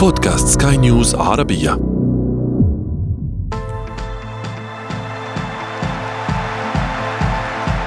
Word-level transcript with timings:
بودكاست 0.00 0.62
سكاي 0.62 0.76
نيوز 0.76 1.14
عربية. 1.14 1.72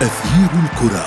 أثير 0.01 0.49
الكرة. 0.63 1.05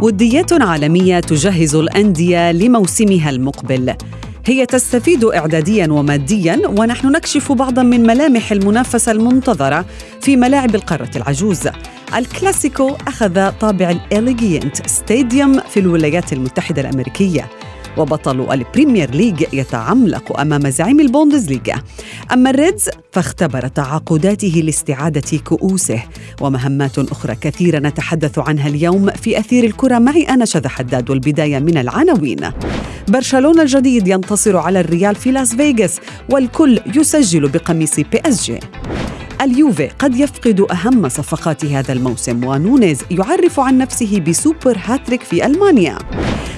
وديات 0.00 0.52
عالمية 0.52 1.20
تجهز 1.20 1.74
الأندية 1.74 2.52
لموسمها 2.52 3.30
المقبل. 3.30 3.94
هي 4.46 4.66
تستفيد 4.66 5.24
إعداديا 5.24 5.86
وماديا 5.90 6.62
ونحن 6.68 7.12
نكشف 7.12 7.52
بعضا 7.52 7.82
من 7.82 8.02
ملامح 8.02 8.52
المنافسة 8.52 9.12
المنتظرة 9.12 9.84
في 10.20 10.36
ملاعب 10.36 10.74
القارة 10.74 11.10
العجوز. 11.16 11.68
الكلاسيكو 12.16 12.96
أخذ 13.08 13.50
طابع 13.50 13.90
ال 13.90 14.00
Allegiant 14.00 14.86
Stadium 14.88 15.60
في 15.60 15.80
الولايات 15.80 16.32
المتحدة 16.32 16.80
الأمريكية 16.82 17.50
وبطل 17.96 18.52
ال 18.52 18.59
Premier 18.59 19.10
League 19.10 19.44
يتعملق 19.52 20.40
أمام 20.40 20.70
زعيم 20.70 21.00
البوندسليغا 21.00 21.82
أما 22.32 22.50
ال 22.50 22.58
Reds 22.58 22.88
فاختبر 23.12 23.68
تعاقداته 23.68 24.62
لاستعادة 24.64 25.38
كؤوسه 25.44 26.02
ومهمات 26.40 26.98
أخرى 26.98 27.34
كثيرة 27.34 27.78
نتحدث 27.78 28.38
عنها 28.38 28.68
اليوم 28.68 29.10
في 29.10 29.38
أثير 29.38 29.64
الكرة 29.64 29.98
معي 29.98 30.22
أنا 30.22 30.44
شذى 30.44 30.68
حداد 30.68 31.10
والبداية 31.10 31.58
من 31.58 31.78
العناوين. 31.78 32.50
برشلونة 33.08 33.62
الجديد 33.62 34.08
ينتصر 34.08 34.56
على 34.56 34.80
الريال 34.80 35.14
في 35.14 35.32
لاس 35.32 35.54
فيغاس 35.54 36.00
والكل 36.30 36.80
يسجل 36.94 37.48
بقميص 37.48 38.00
PSG. 38.00 38.60
اليوفي 39.42 39.88
قد 39.98 40.16
يفقد 40.16 40.66
أهم 40.70 41.08
صفقات 41.08 41.64
هذا 41.64 41.92
الموسم 41.92 42.44
ونونيز 42.44 43.02
يعرف 43.10 43.60
عن 43.60 43.78
نفسه 43.78 44.20
بسوبر 44.20 44.78
هاتريك 44.84 45.22
في 45.22 45.46
ألمانيا. 45.46 45.98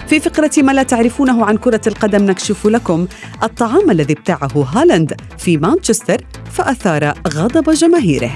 في 0.09 0.20
فقرة 0.20 0.50
ما 0.59 0.72
لا 0.72 0.83
تعرفونه 0.83 1.45
عن 1.45 1.56
كرة 1.56 1.81
القدم 1.87 2.25
نكشف 2.25 2.67
لكم 2.67 3.06
الطعام 3.42 3.91
الذي 3.91 4.12
ابتاعه 4.12 4.67
هالاند 4.75 5.17
في 5.39 5.56
مانشستر 5.56 6.20
فأثار 6.53 7.15
غضب 7.28 7.70
جماهيره. 7.70 8.31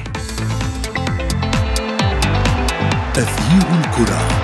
أثير 3.17 3.67
الكرة. 3.81 4.38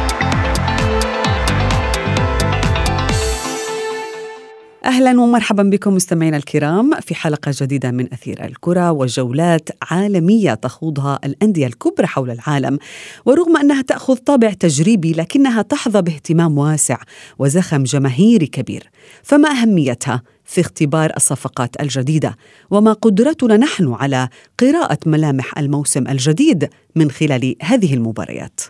أهلا 4.84 5.20
ومرحبا 5.20 5.62
بكم 5.62 5.94
مستمعينا 5.94 6.36
الكرام 6.36 7.00
في 7.00 7.14
حلقة 7.14 7.52
جديدة 7.54 7.90
من 7.90 8.12
أثير 8.12 8.44
الكرة 8.44 8.92
وجولات 8.92 9.68
عالمية 9.90 10.54
تخوضها 10.54 11.18
الأندية 11.24 11.66
الكبرى 11.66 12.06
حول 12.06 12.30
العالم. 12.30 12.78
ورغم 13.26 13.56
أنها 13.56 13.82
تأخذ 13.82 14.16
طابع 14.16 14.52
تجريبي 14.52 15.12
لكنها 15.12 15.62
تحظى 15.62 16.02
باهتمام 16.02 16.58
واسع 16.58 16.96
وزخم 17.38 17.82
جماهيري 17.82 18.46
كبير. 18.46 18.90
فما 19.22 19.48
أهميتها 19.48 20.22
في 20.44 20.60
اختبار 20.60 21.12
الصفقات 21.16 21.80
الجديدة؟ 21.80 22.36
وما 22.70 22.92
قدرتنا 22.92 23.56
نحن 23.56 23.92
على 23.92 24.28
قراءة 24.58 24.98
ملامح 25.06 25.58
الموسم 25.58 26.08
الجديد 26.08 26.68
من 26.96 27.10
خلال 27.10 27.56
هذه 27.62 27.94
المباريات؟ 27.94 28.60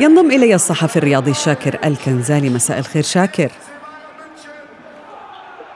ينضم 0.00 0.30
إلي 0.30 0.54
الصحفي 0.54 0.96
الرياضي 0.96 1.34
شاكر 1.34 1.78
الكنزالي 1.84 2.48
مساء 2.50 2.78
الخير 2.78 3.02
شاكر. 3.02 3.50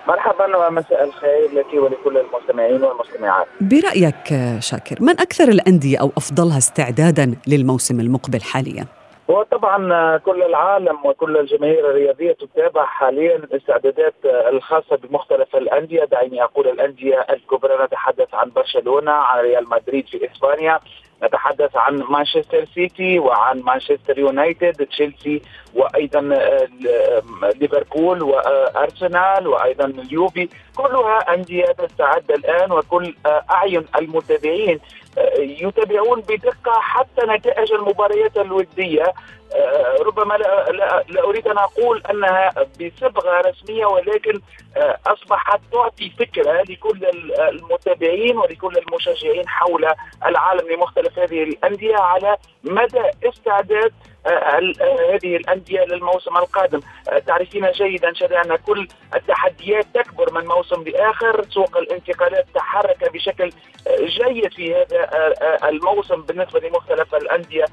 مرحبا 0.09 0.56
ومساء 0.56 1.05
الخير 1.05 1.50
لك 1.53 1.75
ولكل 1.75 2.19
المستمعين 2.19 2.84
والمستمعات. 2.84 3.47
برأيك 3.60 4.59
شاكر 4.59 4.97
من 5.00 5.21
أكثر 5.21 5.49
الأندية 5.49 6.00
أو 6.00 6.10
أفضلها 6.16 6.59
استعدادا 6.59 7.34
للموسم 7.47 8.00
المقبل 8.00 8.43
حاليا؟ 8.43 8.87
هو 9.31 9.43
طبعا 9.43 10.16
كل 10.16 10.43
العالم 10.43 10.99
وكل 11.04 11.37
الجماهير 11.37 11.91
الرياضية 11.91 12.33
تتابع 12.33 12.84
حاليا 12.84 13.37
الاستعدادات 13.37 14.15
الخاصة 14.25 14.97
بمختلف 14.97 15.56
الأندية. 15.56 16.04
دعيني 16.04 16.43
أقول 16.43 16.69
الأندية 16.69 17.27
الكبرى 17.31 17.84
نتحدث 17.84 18.34
عن 18.34 18.50
برشلونة 18.56 19.12
عن 19.12 19.44
ريال 19.44 19.71
مدريد 19.71 20.06
في 20.06 20.31
إسبانيا. 20.33 20.81
نتحدث 21.25 21.77
عن 21.77 22.03
مانشستر 22.10 22.65
سيتي 22.75 23.19
وعن 23.19 23.60
مانشستر 23.60 24.19
يونايتد 24.19 24.87
تشيلسي 24.87 25.43
وأيضا 25.75 26.31
آه، 26.34 26.69
ليفربول 27.60 28.22
وأرسنال 28.22 29.47
وأيضا 29.47 29.84
اليوفي. 29.84 30.49
كلها 30.77 31.34
أندية 31.34 31.65
تستعد 31.65 32.31
الآن 32.31 32.72
وكل 32.72 33.15
آه، 33.27 33.44
أعين 33.50 33.84
المتابعين 33.99 34.81
آه، 35.19 35.38
يتابعون 35.38 36.21
بدقة 36.21 36.72
حتى 36.81 37.27
نتائج 37.27 37.72
المباريات 37.72 38.37
الوديه 38.37 39.12
ربما 40.01 40.35
لا, 40.35 40.71
لا, 40.71 41.05
لا 41.09 41.25
أريد 41.25 41.49
أن 41.49 41.59
أقول 41.59 42.03
أنها 42.11 42.53
بصبغة 42.81 43.41
رسمية 43.41 43.87
ولكن 43.87 44.41
أصبحت 45.07 45.61
تعطي 45.73 46.11
فكرة 46.11 46.63
لكل 46.63 47.07
المتابعين 47.39 48.37
ولكل 48.39 48.77
المشجعين 48.79 49.49
حول 49.49 49.87
العالم 50.27 50.69
لمختلف 50.69 51.19
هذه 51.19 51.43
الأندية 51.43 51.97
على 51.97 52.37
مدى 52.65 53.03
استعداد 53.25 53.93
هذه 55.13 55.37
الأندية 55.37 55.84
للموسم 55.84 56.37
القادم. 56.37 56.81
تعرفين 57.27 57.71
جيدا 57.71 58.13
شذا 58.15 58.41
أن 58.41 58.57
كل 58.57 58.89
التحديات 59.15 59.87
تكبر 59.95 60.33
من 60.33 60.47
موسم 60.47 60.83
لآخر. 60.83 61.45
سوق 61.51 61.77
الانتقالات 61.77 62.47
تحرك 62.55 63.13
بشكل 63.13 63.51
جيد 64.01 64.53
في 64.53 64.75
هذا 64.75 65.09
الموسم 65.69 66.23
بالنسبة 66.23 66.61
لمختلف 66.61 67.15
الأندية 67.15 67.65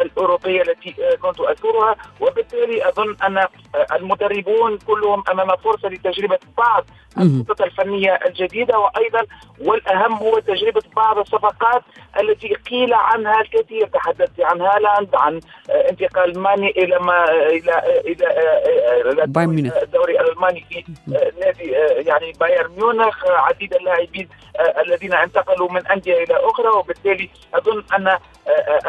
الأوروبية 0.00 0.62
التي 0.62 0.94
كنت 1.22 1.40
اذكرها 1.40 1.96
وبالتالي 2.20 2.88
أظن 2.88 3.16
أن 3.26 3.46
المدربون 3.92 4.78
كلهم 4.78 5.22
أمام 5.30 5.56
فرصة 5.56 5.88
لتجربة 5.88 6.38
بعض 6.58 6.84
الخطط 7.18 7.62
الفنية 7.62 8.18
الجديدة 8.26 8.78
وأيضا 8.78 9.26
والأهم 9.60 10.12
هو 10.14 10.38
تجربة 10.38 10.82
بعض 10.96 11.18
الصفقات 11.18 11.82
التي 12.20 12.54
قيل 12.54 12.94
عنها 12.94 13.40
الكثير 13.40 13.86
تحدثت 13.86 14.40
عن 14.40 14.60
هالاند 14.60 15.14
عن 15.14 15.40
انتقال 15.90 16.38
ماني 16.38 16.70
إلى 16.70 16.98
ما 16.98 17.24
إلى 17.30 17.82
إلى 18.06 19.82
الدوري 19.82 20.20
الألماني 20.20 20.64
في 20.70 20.84
نادي 21.40 21.70
يعني 22.08 22.32
بايرن 22.40 22.70
ميونخ 22.76 23.26
عديد 23.26 23.74
اللاعبين 23.74 24.28
الذين 24.86 25.14
انتقلوا 25.14 25.72
من 25.72 25.86
أندية 25.86 26.24
إلى 26.24 26.34
أخرى 26.36 26.68
وبالتالي 26.68 27.30
أظن 27.54 27.84
أن 27.96 28.18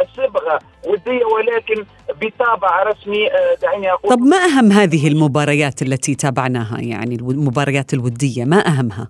الصبغه 0.02 0.60
ودية 0.88 1.26
ولكن 1.26 1.86
بطابع 2.22 2.84
رسمي 2.84 3.30
دعيني 3.62 3.92
أقول 3.92 4.12
طب 4.12 4.20
ما 4.20 4.38
أهم 4.38 4.72
هذه 4.72 5.08
المباريات 5.08 5.82
التي 5.82 6.16
تابعناها 6.16 6.80
يعني 6.80 7.16
المباريات 7.16 7.94
الودية 7.94 8.46
ما 8.46 8.68
أهمها؟ 8.68 9.08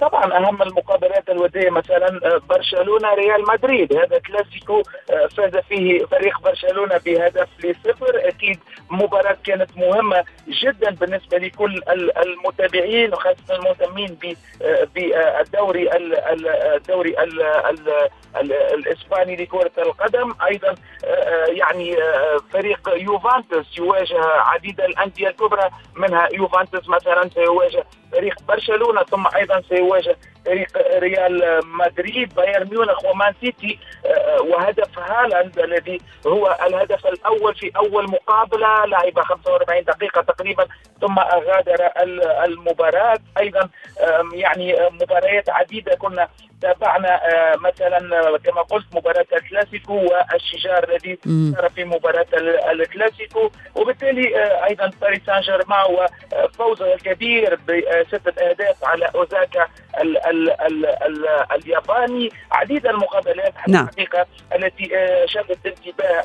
طبعا 0.00 0.36
أهم 0.36 0.62
المقابلات 0.62 1.28
الودية 1.30 1.70
مثلا 1.70 2.20
آه، 2.24 2.40
برشلونة 2.48 3.14
ريال 3.14 3.44
مدريد. 3.48 3.92
هذا 3.96 4.18
كلاسيكو 4.18 4.82
آه، 5.10 5.26
فاز 5.26 5.56
فيه 5.56 6.04
فريق 6.04 6.40
برشلونة 6.40 7.00
بهدف 7.06 7.48
لصفر. 7.64 8.28
أكيد 8.28 8.58
مباراة 8.90 9.36
كانت 9.44 9.76
مهمة 9.76 10.24
جدا 10.48 10.90
بالنسبة 10.90 11.38
لكل 11.38 11.82
المتابعين 12.26 13.12
وخاصة 13.12 13.56
المهتمين 13.56 14.18
آه، 14.62 14.88
بالدوري 14.94 15.90
الدوري 16.76 17.14
الإسباني 18.74 19.36
لكرة 19.36 19.72
القدم. 19.78 20.34
أيضا 20.46 20.74
يعني 21.48 21.96
فريق 22.52 22.88
يوفنتوس 22.96 23.78
يواجه 23.78 24.24
عديد 24.24 24.80
الأندية 24.80 25.28
الكبرى 25.28 25.70
منها 25.96 26.28
يوفنتوس 26.32 26.88
مثلا 26.88 27.30
سيواجه 27.34 27.84
فريق 28.12 28.42
برشلونة 28.48 29.02
ثم 29.02 29.26
أيضا 29.36 29.62
سيواجه 29.68 30.16
فريق 30.46 30.68
ريال 30.98 31.60
مدريد 31.64 32.34
بايرن 32.34 32.68
ميونخ 32.70 33.04
ومان 33.04 33.34
سيتي. 33.40 33.78
آه، 34.06 34.42
وهدف 34.42 34.98
هالاند 34.98 35.58
الذي 35.58 36.00
هو 36.26 36.58
الهدف 36.66 37.06
الأول 37.06 37.54
في 37.54 37.72
أول 37.76 38.10
مقابلة 38.10 38.84
لعب 38.86 39.20
45 39.20 39.84
دقيقة 39.84 40.22
تقريبا 40.22 40.66
ثم 41.00 41.18
غادر 41.18 41.90
المباراة. 42.44 43.18
أيضا 43.38 43.68
يعني 44.32 44.76
مباريات 44.90 45.50
عديدة 45.50 45.94
كنا 45.94 46.28
تابعنا 46.62 47.14
آه، 47.14 47.56
مثلا 47.56 48.38
كما 48.44 48.62
قلت 48.62 48.86
مباراة 48.94 49.26
الكلاسيكو 49.32 49.94
والشجار 49.94 50.88
الذي 50.88 51.18
صار 51.54 51.68
في 51.68 51.84
مباراة 51.84 52.26
الكلاسيكو. 52.70 53.50
وبالتالي 53.74 54.38
آه، 54.42 54.64
أيضا 54.64 54.90
باريس 55.00 55.20
سان 55.26 55.40
جيرمان 55.40 55.84
وفوزه 56.34 56.94
الكبير 56.94 57.58
بستة 57.68 58.48
أهداف 58.50 58.84
على 58.84 59.10
أوزاكا 59.14 59.68
ال 60.00 60.26
ال 60.26 60.50
ال 60.86 61.26
الياباني 61.52 62.30
عديد 62.52 62.86
المقابلات 62.86 63.54
نعم. 63.68 63.84
الحقيقة 63.84 64.26
التي 64.56 64.96
آه، 64.96 65.26
شغلت 65.26 65.66
انتباه 65.66 66.22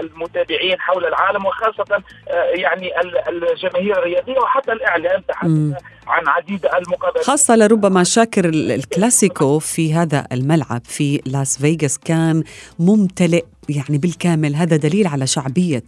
المتابعين 0.00 0.80
حول 0.80 1.04
العالم 1.04 1.46
وخاصة 1.46 2.02
آه، 2.28 2.42
يعني 2.42 2.90
الجماهير 3.28 3.98
الرياضية 3.98 4.38
وحتى 4.38 4.72
الإعلام 4.72 5.20
تحدث 5.28 5.82
عن 6.06 6.28
عديد 6.28 6.66
المقابلات 6.66 7.24
خاصة 7.24 7.56
لربما 7.56 8.04
شاكر 8.04 8.44
الكلاسيكو 8.48 9.58
في 9.58 9.94
هذا 9.94 10.26
الملعب 10.32 10.80
في 10.84 11.22
لاس 11.26 11.58
فيغاس 11.58 11.98
كان 11.98 12.44
ممتلئ 12.78 13.44
يعني 13.68 13.98
بالكامل 13.98 14.54
هذا 14.54 14.76
دليل 14.76 15.06
على 15.06 15.26
شعبية 15.26 15.82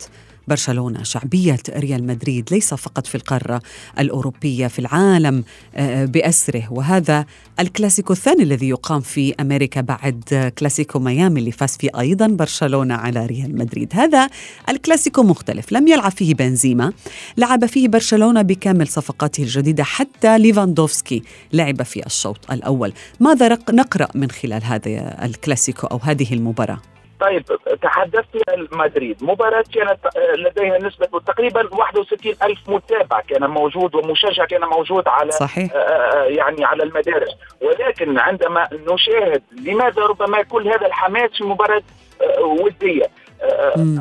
برشلونة. 0.51 1.03
شعبية 1.03 1.59
ريال 1.71 2.07
مدريد 2.07 2.49
ليس 2.51 2.75
فقط 2.75 3.07
في 3.07 3.15
القارة 3.15 3.63
الأوروبية 3.99 4.67
في 4.67 4.79
العالم 4.79 5.45
آه، 5.75 6.05
بأسره. 6.05 6.73
وهذا 6.73 7.27
الكلاسيكو 7.61 8.13
الثاني 8.13 8.43
الذي 8.43 8.69
يقام 8.69 9.01
في 9.01 9.35
أمريكا 9.41 9.81
بعد 9.81 10.53
كلاسيكو 10.59 10.99
ميامي 10.99 11.41
اللي 11.41 11.53
فاز 11.53 11.77
فيه 11.77 11.91
أيضا 11.99 12.27
برشلونة 12.27 12.95
على 12.95 13.27
ريال 13.27 13.59
مدريد. 13.59 13.89
هذا 13.95 14.29
الكلاسيكو 14.69 15.23
مختلف. 15.23 15.73
لم 15.73 15.89
يلعب 15.89 16.11
فيه 16.11 16.35
بنزيما 16.35 16.93
لعب 17.37 17.67
فيه 17.67 17.89
برشلونة 17.89 18.43
بكامل 18.43 18.89
صفقاته 18.89 19.43
الجديدة 19.43 19.85
حتى 19.85 20.39
ليفاندوفسكي 20.39 21.23
لعب 21.53 21.83
في 21.83 22.07
الشوط 22.07 22.51
الأول. 22.53 22.93
ماذا 23.21 23.59
نقرأ 23.71 24.09
من 24.15 24.31
خلال 24.31 24.65
هذا 24.65 25.25
الكلاسيكو 25.25 25.87
أو 25.87 25.97
هذه 26.03 26.35
المباراة؟ 26.35 26.81
طيب 27.21 27.45
تحدثت 27.83 28.51
عن 28.51 28.69
مدريد. 28.73 29.25
مباراة 29.25 29.65
كانت 29.75 29.99
لديها 30.39 30.79
نسبة 30.79 31.21
تقريبا 31.21 31.69
61 31.75 32.35
ألف 32.43 32.59
متابع 32.69 33.21
كان 33.21 33.51
موجود 33.51 33.95
ومشجع 33.95 34.45
كان 34.45 34.61
موجود 34.61 35.09
على 35.09 35.31
صحيح. 35.31 35.73
آه، 35.75 35.79
آه، 35.79 36.25
يعني 36.25 36.65
على 36.65 36.83
المدارج 36.83 37.29
ولكن 37.61 38.19
عندما 38.19 38.69
نشاهد 38.73 39.43
لماذا 39.65 40.03
ربما 40.03 40.43
كل 40.43 40.69
هذا 40.69 40.87
الحماس 40.87 41.31
في 41.31 41.45
مباراة 41.45 41.83
آه، 42.23 42.43
ودية 42.43 43.11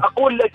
أقول 0.04 0.38
لك 0.38 0.54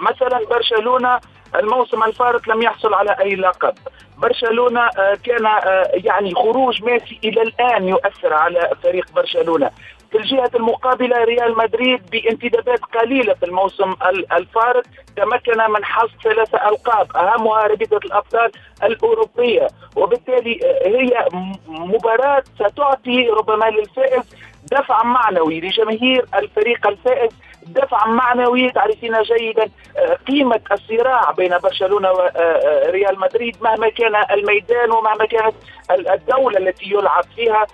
مثلا 0.00 0.40
برشلونة 0.50 1.20
الموسم 1.56 2.02
الفارط 2.02 2.48
لم 2.48 2.62
يحصل 2.62 2.94
على 2.94 3.16
أي 3.20 3.34
لقب. 3.34 3.74
برشلونة 4.18 4.88
كان 5.24 5.48
يعني 5.92 6.34
خروج 6.34 6.82
ميسي 6.84 7.20
إلى 7.24 7.42
الآن 7.42 7.88
يؤثر 7.88 8.34
على 8.34 8.70
فريق 8.82 9.06
برشلونة. 9.14 9.70
في 10.10 10.18
الجهة 10.18 10.50
المقابلة 10.54 11.24
ريال 11.24 11.58
مدريد 11.58 12.10
بانتدابات 12.10 12.80
قليلة 12.80 13.34
في 13.34 13.46
الموسم 13.46 13.94
الفارط 14.32 14.84
تمكن 15.16 15.72
من 15.72 15.84
حصد 15.84 16.10
ثلاثة 16.24 16.68
ألقاب 16.68 17.16
أهمها 17.16 17.66
رابطة 17.66 17.96
الأبطال 18.04 18.50
الأوروبية. 18.82 19.66
وبالتالي 19.96 20.60
هي 20.84 21.28
مباراة 21.68 22.42
ستعطي 22.54 23.28
ربما 23.28 23.64
للفائز 23.70 24.36
دفع 24.72 25.02
معنوي 25.02 25.60
لجماهير 25.60 26.26
الفريق 26.34 26.86
الفائز 26.86 27.30
دفع 27.66 28.06
معنوي 28.06 28.70
تعرفين 28.70 29.22
جيدا 29.22 29.70
آه، 29.96 30.18
قيمة 30.28 30.60
الصراع 30.72 31.30
بين 31.30 31.58
برشلونة 31.58 32.10
وريال 32.10 33.06
آه، 33.06 33.12
آه، 33.12 33.18
مدريد 33.18 33.56
مهما 33.62 33.88
كان 33.88 34.14
الميدان 34.30 34.90
ومهما 34.90 35.26
كانت 35.26 35.54
الدولة 35.90 36.58
التي 36.58 36.90
يلعب 36.90 37.24
فيها. 37.36 37.66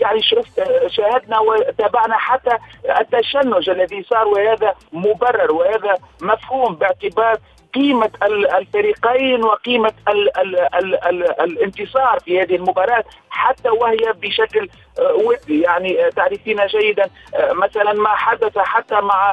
يعني 0.00 0.22
شفت 0.22 0.62
شاهدنا 0.86 1.38
وتابعنا 1.38 2.16
حتى 2.16 2.58
التشنج 3.00 3.70
الذي 3.70 4.02
صار 4.02 4.28
وهذا 4.28 4.74
مبرر 4.92 5.52
وهذا 5.52 5.94
مفهوم 6.22 6.74
باعتبار 6.74 7.38
قيمة 7.74 8.10
الفريقين 8.58 9.44
وقيمة 9.44 9.92
ال 10.08 10.38
ال 10.38 10.56
ال 10.74 11.04
ال 11.06 11.40
الانتصار 11.40 12.18
في 12.24 12.40
هذه 12.40 12.56
المباراة 12.56 13.04
حتى 13.30 13.68
وهي 13.68 14.12
بشكل 14.22 14.68
آه، 14.98 15.14
ودي 15.14 15.60
يعني 15.60 16.06
آه، 16.06 16.08
تعرفين 16.08 16.66
جيدا 16.66 17.10
آه، 17.34 17.52
مثلا 17.52 17.92
ما 17.92 18.08
حدث 18.08 18.58
حتى 18.58 18.94
مع 18.94 19.32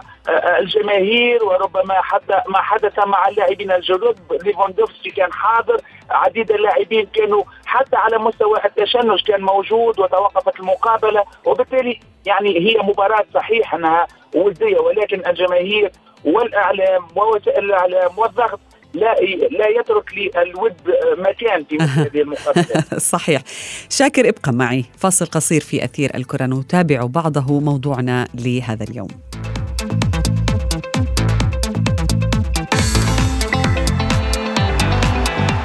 الجماهير 0.59 1.43
وربما 1.43 2.01
حتى 2.01 2.41
ما 2.47 2.61
حدث 2.61 2.99
مع 2.99 3.27
اللاعبين 3.27 3.71
الجدد 3.71 4.19
ليفاندوفسكي 4.45 5.09
كان 5.09 5.33
حاضر 5.33 5.77
عديد 6.09 6.51
اللاعبين 6.51 7.05
كانوا 7.05 7.44
حتى 7.65 7.95
على 7.95 8.17
مستوى 8.17 8.59
التشنج 8.65 9.23
كان 9.23 9.41
موجود 9.41 9.99
وتوقفت 9.99 10.59
المقابلة 10.59 11.23
وبالتالي 11.45 11.99
يعني 12.25 12.59
هي 12.59 12.77
مباراة 12.77 13.25
صحيح 13.33 13.73
أنها 13.73 14.07
ودية 14.35 14.79
ولكن 14.79 15.21
الجماهير 15.27 15.91
والإعلام 16.25 17.07
ووسائل 17.15 17.65
الإعلام 17.65 18.18
والضغط 18.19 18.59
لا 18.94 19.15
لا 19.51 19.68
يترك 19.79 20.13
للود 20.13 20.73
مكان 21.18 21.63
في 21.63 21.77
هذه 21.81 22.21
المقابلات. 22.21 22.95
صحيح. 22.95 23.41
شاكر 23.89 24.29
ابقى 24.29 24.53
معي. 24.53 24.85
فاصل 24.97 25.25
قصير 25.25 25.62
في 25.62 25.83
أثير 25.83 26.12
الكرة 26.15 26.45
نتابع 26.45 27.06
بعده 27.06 27.59
موضوعنا 27.59 28.27
لهذا 28.33 28.83
اليوم. 28.83 29.07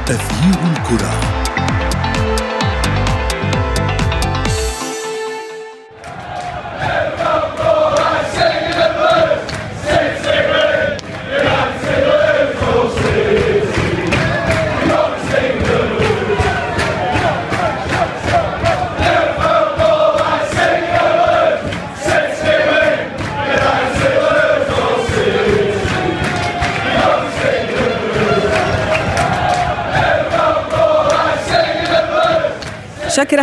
تغيير 0.07 0.59
الكره 0.73 1.26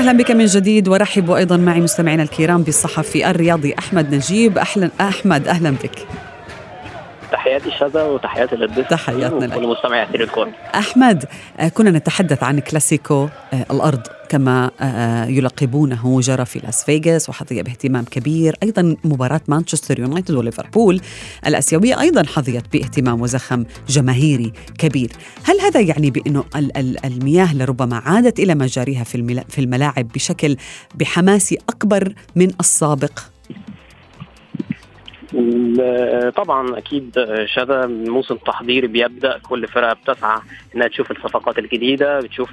أهلا 0.04 0.18
بك 0.18 0.32
من 0.32 0.46
جديد 0.46 0.88
وأرحب 0.88 1.32
أيضا 1.32 1.58
معي 1.58 1.82
مستمعينا 1.82 2.24
الكرام 2.24 2.64
بالصحفي 2.64 3.30
الرياضي 3.30 3.76
أحمد 3.80 4.16
نجيب. 4.16 4.58
أهلا 4.58 4.90
أحمد 5.02 5.48
أهلا 5.48 5.72
بك. 5.72 6.08
تحياتي 7.44 7.72
شذا 7.80 8.04
وتحياتي 8.04 8.56
للضيف 8.56 8.88
تحياتنا 8.88 9.46
لكل 9.46 9.58
مستمعيكم 9.58 10.52
أحمد 10.76 11.26
آه، 11.60 11.68
كنا 11.68 11.92
نتحدث 11.92 12.44
عن 12.44 12.60
كلاسيكو 12.60 13.30
آه، 13.54 13.66
الأرض 13.72 14.02
كما 14.30 14.72
آه، 14.82 15.26
يلقبونه 15.26 16.20
جرى 16.22 16.46
في 16.46 16.60
لاس 16.60 16.84
فيغاس 16.84 17.30
وحظي 17.30 17.64
باهتمام 17.64 18.04
كبير. 18.04 18.56
أيضا 18.64 18.96
مباراة 19.04 19.42
مانشستر 19.48 20.00
يونايتد 20.00 20.32
وليفربول. 20.32 21.02
الآسيوية 21.48 22.00
أيضا 22.00 22.24
حظيت 22.26 22.64
باهتمام 22.74 23.22
وزخم 23.22 23.66
جماهيري 23.90 24.54
كبير. 24.78 25.12
هل 25.44 25.60
هذا 25.62 25.80
يعني 25.80 26.12
بأنه 26.12 26.44
المياه 27.06 27.56
لربما 27.56 27.98
عادت 27.98 28.40
إلى 28.40 28.56
مجاريها 28.56 29.04
في 29.50 29.60
الملاعب 29.60 30.08
بشكل 30.08 30.58
بحماس 30.96 31.56
أكبر 31.70 32.14
من 32.36 32.52
السابق؟ 32.60 33.33
طبعا 36.36 36.78
أكيد 36.78 37.26
شذا 37.46 37.86
موسم 37.88 38.36
تحضيري 38.36 38.88
بيبدأ 38.88 39.38
كل 39.38 39.68
فرقة 39.68 39.94
بتسعى 39.94 40.40
إنها 40.76 40.88
تشوف 40.88 41.12
الصفقات 41.12 41.60
الجديدة 41.60 42.20
بتشوف 42.20 42.50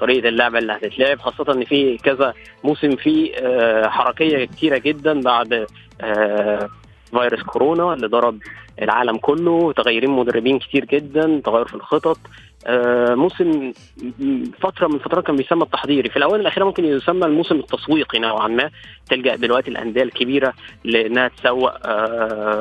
طريقة 0.00 0.28
اللعبه 0.28 0.58
اللي 0.58 0.72
هتتلعب 0.72 1.18
خاصة 1.20 1.52
إن 1.52 1.64
في 1.64 1.96
كذا 1.98 2.34
موسم 2.64 2.96
فيه 2.96 3.34
آه، 3.36 3.88
حركية 3.88 4.44
كتيرة 4.44 4.78
جدا 4.78 5.20
بعد 5.20 5.66
آه، 6.00 6.68
فيروس 7.10 7.42
كورونا 7.42 7.94
اللي 7.94 8.06
ضرب 8.06 8.38
العالم 8.82 9.16
كله 9.16 9.72
تغيير 9.72 10.10
مدربين 10.10 10.58
كتير 10.58 10.84
جدا 10.84 11.40
تغير 11.44 11.64
في 11.64 11.74
الخطط. 11.74 12.18
آه، 12.66 13.14
موسم 13.14 13.72
فترة 14.60 14.88
من 14.88 14.94
الفترات 14.94 15.26
كان 15.26 15.36
بيسمى 15.36 15.62
التحضيري. 15.62 16.08
في 16.08 16.16
الاوان 16.16 16.40
الأخيرة 16.40 16.64
ممكن 16.64 16.84
يسمى 16.84 17.26
الموسم 17.26 17.56
التسويقي 17.56 18.18
نوعا 18.18 18.48
ما. 18.48 18.70
تلجأ 19.10 19.36
دلوقتي 19.36 19.70
الأندية 19.70 20.02
الكبيرة 20.02 20.52
لإنها 20.84 21.28
تسوق 21.28 21.72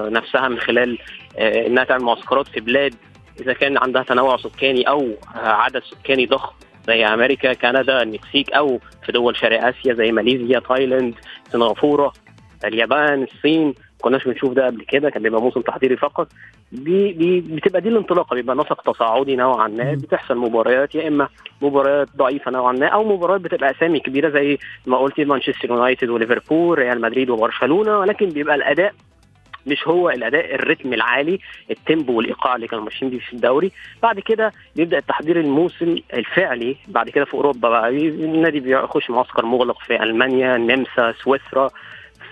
نفسها 0.10 0.48
من 0.48 0.60
خلال 0.60 1.00
إنها 1.38 1.84
تعمل 1.84 2.03
معسكرات 2.03 2.48
في 2.48 2.60
بلاد. 2.60 2.96
إذا 3.41 3.53
كان 3.53 3.77
عندها 3.77 4.03
تنوع 4.03 4.38
سكاني 4.38 4.89
أو 4.89 5.08
عدد 5.36 5.84
سكاني 5.84 6.25
ضخم 6.25 6.53
زي 6.88 7.05
أمريكا 7.05 7.53
كندا 7.53 8.01
المكسيك 8.01 8.53
أو 8.53 8.79
في 9.05 9.12
دول 9.12 9.38
شرق 9.38 9.67
آسيا 9.67 9.93
زي 9.93 10.12
ماليزيا 10.12 10.60
تايلاند 10.60 11.13
سنغافورة 11.51 12.13
اليابان 12.65 13.24
الصين. 13.24 13.74
ما 14.03 14.07
كناش 14.07 14.24
بنشوف 14.27 14.53
ده 14.53 14.65
قبل 14.65 14.81
كده 14.86 15.10
كان 15.10 15.24
بيبقى 15.24 15.41
موسم 15.41 15.62
تحضيري 15.62 15.98
فقط. 15.98 16.27
بي 16.72 17.13
بي 17.13 17.41
بتبقى 17.41 17.81
دي 17.81 17.89
الانطلاقة 17.89 18.33
بيبقى 18.33 18.55
نسق 18.55 18.81
تصاعدي 18.81 19.36
نوعا 19.36 19.67
ما 19.67 19.93
بتحصل 19.93 20.38
مباريات 20.38 20.95
يا 20.95 21.07
إما 21.07 21.27
مباريات 21.62 22.07
ضعيفة 22.17 22.51
نوعا 22.51 22.72
ما 22.74 22.88
أو 22.88 23.03
مباريات 23.15 23.41
بتبقى 23.41 23.72
أسامي 23.72 24.00
كبيرة 24.00 24.29
زي 24.29 24.57
ما 24.86 24.98
قلت 24.98 25.19
مانشستر 25.19 25.69
يونايتد 25.69 26.10
وليفربول 26.10 26.79
ريال 26.79 27.01
مدريد 27.01 27.29
وبرشلونة. 27.29 28.00
ولكن 28.00 28.29
بيبقى 28.29 28.55
الأداء 28.55 28.93
مش 29.67 29.88
هو 29.88 30.10
الأداء 30.10 30.55
ال 30.55 30.61
rhythm 30.61 30.93
العالي 30.93 31.39
ال 31.72 31.79
tempo 31.79 32.17
والإيقاع 32.17 32.55
اللي 32.55 32.67
كانوا 32.67 32.83
ماشيين 32.83 33.12
بيه 33.12 33.19
في 33.19 33.33
الدوري. 33.33 33.72
بعد 34.03 34.19
كده 34.19 34.51
بيبدأ 34.75 34.98
التحضير 34.98 35.39
الموسم 35.39 35.95
الفعلي 36.13 36.75
بعد 36.88 37.10
كده 37.10 37.25
في 37.25 37.33
أوروبا 37.33 37.69
بقى 37.69 37.89
النادي 37.89 38.60
بيخش 38.60 39.10
معسكر 39.10 39.45
مغلق 39.45 39.79
في 39.79 40.03
ألمانيا 40.03 40.55
النمسا 40.55 41.12
سويسرا. 41.24 41.69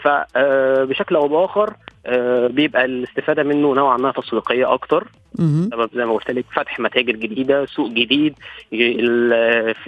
فبشكل 0.04 1.16
أو 1.16 1.28
بآخر 1.28 1.74
آه، 2.06 2.48
بيبقى 2.48 2.86
الاستفادة 2.86 3.44
منه 3.44 3.74
نوعا 3.76 3.98
ما 3.98 4.12
تسويقية 4.12 4.74
أكتر. 4.74 5.08
سبب 5.38 5.90
زي 5.96 6.06
ما 6.06 6.14
قلت 6.14 6.32
لك 6.32 6.46
فتح 6.56 6.80
متاجر 6.80 7.16
جديدة 7.16 7.66
سوق 7.66 7.90
جديد 7.90 8.34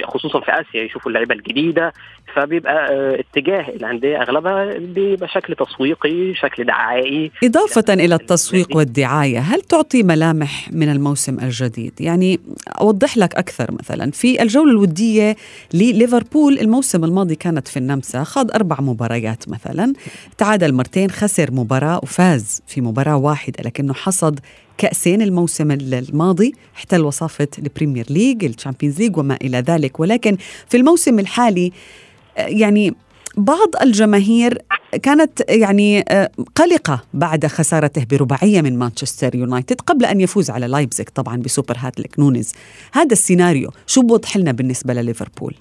خصوصا 0.03 0.39
في 0.39 0.51
آسيا 0.51 0.83
يشوفوا 0.83 1.11
اللعيبة 1.11 1.35
الجديدة 1.35 1.93
فبيبقى 2.35 2.93
آه، 2.93 3.19
اتجاه 3.19 3.69
الأندية 3.69 4.21
أغلبها 4.21 4.77
بيبقى 4.77 5.27
شكل 5.27 5.55
تسويقي 5.55 6.35
شكل 6.35 6.63
دعائي. 6.63 7.31
إضافة 7.43 7.93
إلى 7.93 8.15
التسويق 8.15 8.77
والدعاية 8.77 9.39
هل 9.39 9.61
تعطي 9.61 10.03
ملامح 10.03 10.69
من 10.71 10.89
الموسم 10.91 11.39
الجديد؟ 11.39 11.93
يعني 11.99 12.39
أوضح 12.81 13.17
لك 13.17 13.35
أكثر 13.35 13.71
مثلا 13.71 14.11
في 14.11 14.41
الجولة 14.41 14.71
الودية 14.71 15.35
ليفربول 15.73 16.59
الموسم 16.59 17.03
الماضي 17.03 17.35
كانت 17.35 17.67
في 17.67 17.77
النمسا 17.77 18.23
خاض 18.23 18.51
أربع 18.51 18.81
مباريات 18.81 19.49
مثلا 19.49 19.93
تعادل 20.37 20.73
مرتين 20.73 21.11
خسر 21.11 21.51
مباراة 21.51 21.99
وفاز 22.03 22.61
في 22.67 22.81
مباراة 22.81 23.17
واحدة 23.17 23.63
لكنه 23.63 23.93
حصد 23.93 24.39
كأسين 24.77 25.21
الموسم 25.33 25.71
الماضي 25.71 26.53
احتل 26.75 27.01
وصافة 27.01 27.47
ال 27.59 27.65
Premier 27.65 28.05
League 28.09 28.45
ال 28.45 28.51
Champions 28.51 28.99
League 29.01 29.17
وما 29.17 29.37
إلى 29.41 29.57
ذلك. 29.57 29.99
ولكن 29.99 30.37
في 30.69 30.77
الموسم 30.77 31.19
الحالي 31.19 31.71
يعني 32.37 32.95
بعض 33.37 33.69
الجماهير 33.81 34.57
كانت 35.03 35.43
يعني 35.49 36.01
قلقة 36.55 37.03
بعد 37.13 37.45
خسارته 37.47 38.05
برباعية 38.11 38.61
من 38.61 38.79
مانشستر 38.79 39.35
يونايتد 39.35 39.81
قبل 39.81 40.05
أن 40.05 40.21
يفوز 40.21 40.49
على 40.49 40.67
لايبزيك 40.67 41.09
طبعا 41.09 41.37
بسوبر 41.37 41.75
هاتريك 41.77 42.19
نونيز 42.19 42.51
هذا 42.93 43.11
السيناريو 43.11 43.69
شو 43.87 44.01
بوضح 44.01 44.37
لنا 44.37 44.51
بالنسبة 44.51 44.93
لليفربول؟ 44.93 45.53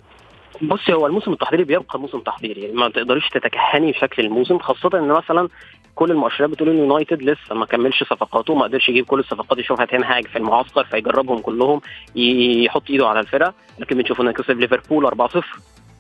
بصي 0.63 0.93
هو 0.93 1.07
الموسم 1.07 1.33
التحضيري 1.33 1.65
بيبقى 1.65 2.01
موسم 2.01 2.19
تحضيري 2.21 2.61
يعني 2.61 2.75
ما 2.75 2.89
تقدريش 2.89 3.29
تتكهني 3.29 3.93
بشكل 3.93 4.25
الموسم 4.25 4.59
خاصة 4.59 4.99
إن 4.99 5.09
مثلا 5.09 5.49
كل 5.95 6.11
المؤشرات 6.11 6.51
بتقول 6.51 6.69
إن 6.69 6.79
يونايتد 6.79 7.23
لسه 7.23 7.55
ما 7.55 7.67
كملش 7.67 8.03
صفقاته 8.03 8.55
ما 8.55 8.63
قدرش 8.65 8.89
يجيب 8.89 9.05
كل 9.07 9.19
الصفقات 9.21 9.59
يشوفها 9.59 9.85
تن 9.87 10.07
هاج 10.07 10.27
في 10.27 10.39
المعسكر 10.39 10.85
فيجربهم 10.85 11.39
كلهم 11.39 11.81
يحط 12.17 12.91
إيده 12.91 13.09
على 13.09 13.21
الفرقة. 13.21 13.55
لكن 13.79 13.97
بنشوف 13.99 14.21
إنه 14.21 14.33
كسب 14.33 14.61
ليفربول 14.61 15.07
4-0 15.07 15.43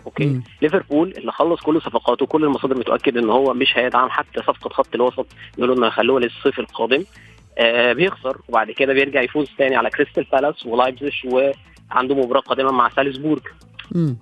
okay؟ 0.07 0.26
مم. 0.27 0.43
ليفربول 0.63 1.15
اللي 1.19 1.33
خلص 1.33 1.61
كل 1.61 1.81
صفقاته 1.83 2.27
كل 2.27 2.45
المصادر 2.45 2.79
بتؤكد 2.79 3.17
إن 3.17 3.31
هو 3.31 3.55
مش 3.55 3.79
هيدعم 3.79 4.09
حتى 4.11 4.41
صفقة 4.41 4.69
خط 4.71 4.95
الوسط 4.95 5.27
يقولوا 5.59 5.77
إنه 5.77 5.87
يخلوها 5.87 6.21
للصيف 6.21 6.59
القادم. 6.59 7.05
آه 7.59 7.93
بيخسر 7.93 8.37
وبعد 8.49 8.71
كده 8.71 8.93
بيرجع 8.93 9.23
يفوز 9.23 9.51
تاني 9.59 9.77
على 9.77 9.91
كريستال 9.91 10.27
بالاس 10.33 10.67
ولايبزيش 10.67 11.25
وعنده 11.25 12.15
مباراة 12.15 12.41
قادمة 12.41 12.73
مع 12.73 12.89
سالزبورج. 12.89 13.43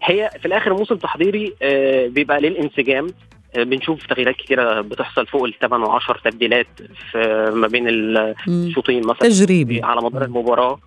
هي 0.03 0.31
في 0.41 0.47
الآخر 0.47 0.75
موسم 0.75 0.97
تحضيري 0.97 1.55
آه 1.63 2.07
بيبقى 2.07 2.41
للانسجام 2.41 3.07
بنشوف 3.57 4.07
تغييرات 4.07 4.37
كثيره 4.37 4.81
بتحصل 4.81 5.27
فوق 5.27 5.45
الثمان 5.45 5.83
وعشر 5.83 6.21
تبديلات 6.25 6.67
في 7.11 7.51
ما 7.55 7.67
بين 7.69 7.89
الشوطين 7.89 9.01
مثلا. 9.07 9.29
تجريبي. 9.29 9.83
على 9.83 10.01
مدار 10.03 10.25
المباراة. 10.25 10.79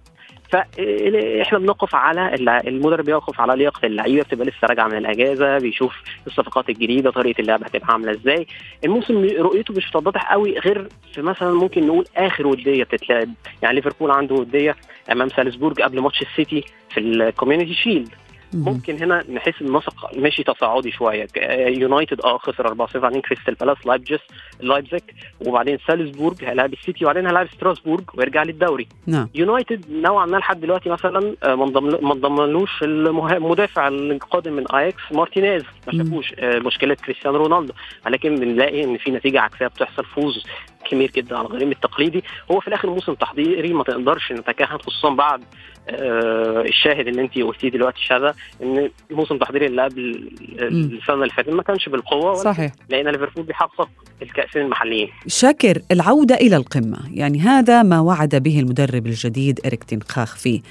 فاحنا 0.52 1.60
بنقف 1.60 1.96
على 1.96 2.36
المدرب 2.68 3.06
بيقف 3.06 3.42
على 3.42 3.56
لياقة 3.56 3.86
اللعيبة 3.86 4.22
بتبقى 4.24 4.46
لسه 4.48 4.68
راجعة 4.68 4.88
من 4.88 4.98
الأجازة 4.98 5.58
بيشوف 5.58 5.94
الصفقات 6.28 6.70
الجديدة 6.70 7.12
طريقة 7.12 7.42
اللعب 7.42 7.64
هتبقى 7.64 7.88
عاملة 7.94 8.12
إزاي. 8.12 8.48
الموسم 8.86 9.28
رؤيته 9.40 9.74
مش 9.74 9.88
بتتضح 9.90 10.32
قوي 10.32 10.60
غير 10.60 10.88
في 11.14 11.22
مثلا 11.22 11.54
ممكن 11.54 11.88
نقول 11.88 12.06
آخر 12.18 12.48
ودية 12.48 12.84
بتتلعب. 12.84 13.30
يعني 13.64 13.76
ليفربول 13.76 14.12
عنده 14.12 14.36
ودية 14.36 14.76
أمام 15.12 15.30
سالزبورج 15.30 15.82
قبل 15.82 16.00
ماتش 16.00 16.22
السيتي 16.22 16.64
في 16.90 17.00
ال 17.00 17.07
Community 17.07 17.74
Shield 17.74 18.10
ممكن 18.54 18.98
هنا 19.04 19.24
نحس 19.32 19.62
النسق 19.62 20.18
ماشي 20.18 20.44
تصاعدي 20.44 20.92
شوية. 20.92 21.28
يونايتد 21.68 22.22
آه 22.22 22.38
خسر 22.38 22.68
4-0 22.68 22.98
بعدين 22.98 23.22
كريستال 23.22 23.54
بالاس 23.54 23.78
لايبجس 23.86 24.20
لايبزيك 24.60 25.16
وبعدين 25.46 25.78
سالزبورج 25.88 26.44
هيلاعب 26.46 26.74
السيتي 26.74 27.06
وبعدين 27.06 27.26
هيلاعب 27.28 27.48
ستراسبورج 27.48 28.04
ويرجع 28.14 28.44
للدوري. 28.44 28.88
نعم. 29.08 29.30
يونايتد 29.36 29.86
نوعا 29.92 30.26
ما 30.26 30.38
لحد 30.38 30.62
دلوقتي 30.62 30.90
مثلا 30.90 31.36
آه، 31.44 31.56
ما 31.56 32.14
انضملوش 32.14 32.84
المدافع 32.84 33.88
القادم 33.88 34.54
من 34.54 34.72
اياكس 34.72 35.02
مارتينيز. 35.12 35.64
ما 35.88 36.04
شافوش 36.04 36.34
آه، 36.40 36.60
مشكلة 36.60 36.96
كريستيانو 36.96 37.38
رونالدو. 37.38 37.74
ولكن 38.06 38.36
بنلاقي 38.36 38.84
إن 38.84 38.98
في 38.98 39.12
نتيجة 39.12 39.42
عكسية 39.42 39.68
بتحصل 39.68 40.06
فوز 40.06 40.46
كبير 40.86 41.12
جدا 41.12 41.38
على 41.38 41.48
الغريم 41.48 41.72
التقليدي. 41.72 42.24
هو 42.52 42.60
في 42.60 42.68
الآخر 42.68 42.90
موسم 42.90 43.14
تحضيري 43.14 43.74
ما 43.74 43.84
تقدرش 43.84 44.32
نتكهن 44.32 44.78
خصوصا 44.78 45.10
بعد 45.10 45.44
الشاهد 45.90 47.08
اللي 47.08 47.22
انت 47.22 47.38
قلتيه 47.38 47.70
دلوقتي 47.70 48.00
شذا 48.02 48.36
إن 48.64 48.90
الموسم 49.12 49.36
التحضيري 49.36 49.66
اللي 49.66 49.84
قبل 49.84 50.32
السنة 50.62 51.16
اللي 51.16 51.30
فاتت 51.30 51.50
ما 51.50 51.64
كانش 51.64 51.90
بالقوة 51.90 52.34
صحيح. 52.34 52.72
لأن 52.90 53.08
ليفربول 53.08 53.44
بيحقق 53.44 53.90
الكأسين 54.22 54.62
المحليين. 54.62 55.10
شاكر 55.28 55.82
العودة 55.92 56.36
إلى 56.36 56.56
القمة. 56.56 57.00
يعني 57.12 57.40
هذا 57.40 57.84
ما 57.84 58.00
وعد 58.00 58.36
به 58.36 58.60
المدرب 58.60 59.08
الجديد 59.08 59.60
إريك 59.66 59.84
تنخاخ 59.84 60.36
في 60.36 60.62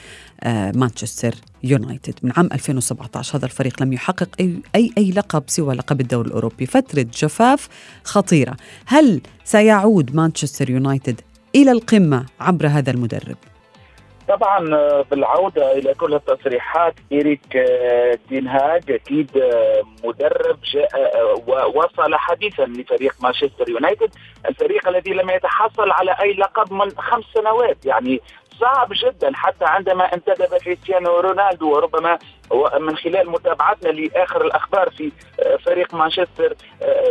آه 0.42 0.72
مانشستر 0.76 1.34
يونايتد. 1.64 2.14
من 2.22 2.32
عام 2.36 2.48
2017 2.52 3.38
هذا 3.38 3.44
الفريق 3.44 3.82
لم 3.82 3.92
يحقق 3.92 4.28
أي, 4.40 4.56
أي, 4.74 4.90
أي 4.98 5.10
لقب 5.10 5.42
سوى 5.46 5.74
لقب 5.74 6.00
الدوري 6.00 6.28
الأوروبي. 6.28 6.66
فترة 6.66 7.06
جفاف 7.14 7.68
خطيرة. 8.04 8.56
هل 8.86 9.20
سيعود 9.44 10.16
مانشستر 10.16 10.70
يونايتد 10.70 11.20
إلى 11.56 11.72
القمة 11.72 12.26
عبر 12.40 12.66
هذا 12.66 12.90
المدرب؟ 12.90 13.36
طبعا 14.28 14.74
آه، 14.74 15.04
بالعودة 15.10 15.72
إلى 15.72 15.94
كل 15.94 16.14
التصريحات 16.14 16.94
إيريك 17.12 17.56
آه، 17.56 18.18
تينهاج 18.28 18.90
أكيد 18.90 19.36
آه، 19.36 19.82
مدرب 20.04 20.58
جاء 20.72 20.90
ووصل 21.46 22.14
حديثا 22.14 22.62
لفريق 22.62 23.14
مانشستر 23.22 23.68
يونايتد 23.68 24.10
الفريق 24.48 24.88
الذي 24.88 25.10
لم 25.10 25.30
يتحصل 25.30 25.90
على 25.90 26.16
أي 26.22 26.32
لقب 26.32 26.72
من 26.72 26.90
خمس 26.90 27.24
سنوات. 27.34 27.86
يعني 27.86 28.20
صعب 28.60 28.88
جدا 28.92 29.30
حتى 29.34 29.64
عندما 29.64 30.14
انتدب 30.14 30.56
كريستيانو 30.64 31.20
رونالدو 31.20 31.70
وربما 31.70 32.18
من 32.80 32.96
خلال 32.96 33.30
متابعتنا 33.30 33.88
لآخر 33.88 34.44
الأخبار 34.44 34.90
في 34.90 35.12
فريق 35.64 35.94
مانشستر 35.94 36.54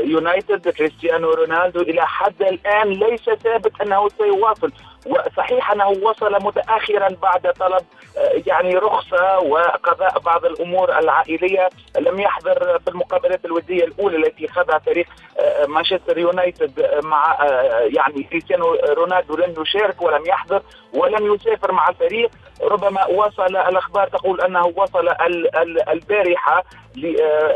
يونايتد 0.03 0.69
كريستيانو 0.69 1.29
رونالدو 1.29 1.81
إلى 1.81 2.07
حد 2.07 2.41
الآن 2.41 2.87
ليس 2.87 3.29
ثابت 3.29 3.81
أنه 3.81 4.09
سيواصل. 4.09 4.71
وصحيح 5.05 5.71
أنه 5.71 5.87
وصل 5.87 6.33
متاخرا 6.43 7.07
بعد 7.21 7.53
طلب 7.59 7.81
آه، 8.17 8.41
يعني 8.47 8.75
رخصة 8.75 9.39
وقضاء 9.39 10.19
بعض 10.19 10.45
الأمور 10.45 10.99
العائلية 10.99 11.69
لم 11.99 12.19
يحضر 12.19 12.79
في 12.79 12.87
المقابلات 12.87 13.45
الودية 13.45 13.83
الأولى 13.83 14.17
التي 14.17 14.47
خاضها 14.47 14.79
فريق 14.79 15.05
آه، 15.39 15.65
مانشستر 15.65 16.17
يونايتد 16.17 16.99
مع 17.03 17.37
آه، 17.41 17.79
يعني 17.79 18.23
كريستيانو 18.23 18.73
رونالدو. 18.73 19.35
لم 19.35 19.53
يشارك 19.61 20.01
ولم 20.01 20.25
يحضر 20.25 20.61
ولم 20.93 21.33
يسافر 21.33 21.71
مع 21.71 21.89
الفريق. 21.89 22.29
ربما 22.61 23.05
وصل 23.05 23.57
الأخبار 23.57 24.07
تقول 24.07 24.41
أنه 24.41 24.73
وصل 24.75 25.09
البارحة 25.89 26.63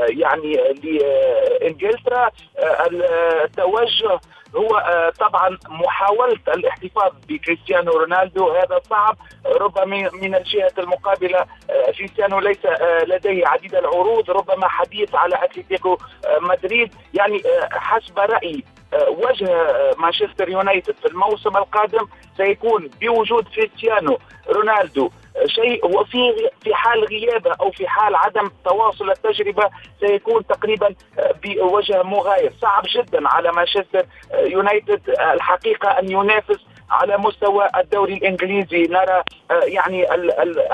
يعني 0.08 0.58
لانجلترا 0.84 2.32
التوجه 2.60 4.20
هو 4.56 4.78
آه، 4.78 5.10
طبعا 5.10 5.58
محاولة 5.70 6.40
الاحتفاظ 6.48 7.12
بكريستيانو 7.28 7.92
رونالدو. 7.92 8.52
هذا 8.52 8.82
صعب. 8.90 9.18
ربما 9.46 10.10
من 10.14 10.36
الجهة 10.36 10.72
المقابلة 10.78 11.40
آه، 11.70 11.92
كريستيانو 11.92 12.40
ليس 12.40 12.66
آه، 12.66 13.04
لديه 13.04 13.48
عديد 13.48 13.76
العروض. 13.76 14.32
ربما 14.32 14.68
حديث 14.68 15.16
على 15.16 15.44
أتلتيكو 15.44 15.98
مدريد. 16.42 16.94
يعني 17.14 17.42
حسب 17.72 18.20
رأيي 18.20 18.64
وجه 19.08 19.66
مانشستر 19.98 20.50
يونايتد 20.50 20.96
في 21.02 21.08
الموسم 21.08 21.58
القادم 21.58 22.08
سيكون 22.38 22.90
بوجود 23.02 23.48
كريستيانو 23.48 24.18
رونالدو 24.50 25.10
شيء 25.46 25.86
وفي 25.86 26.50
في 26.64 26.76
حال 26.76 27.06
غيابة 27.06 27.56
أو 27.62 27.72
في 27.72 27.88
حال 27.88 28.16
عدم 28.16 28.50
تواصل 28.66 29.10
التجربة 29.10 29.70
سيكون 30.00 30.48
تقريبا 30.48 30.96
بوجه 31.44 32.04
مغاير. 32.04 32.54
صعب 32.62 32.84
جدا 32.96 33.28
على 33.28 33.52
مانشستر 33.52 34.06
يونايتد 34.34 35.10
الحقيقة 35.10 36.00
أن 36.00 36.12
ينافس 36.12 36.60
على 36.90 37.18
مستوى 37.18 37.68
الدوري 37.78 38.14
الإنجليزي. 38.14 38.84
نرى 38.84 39.24
يعني 39.52 40.14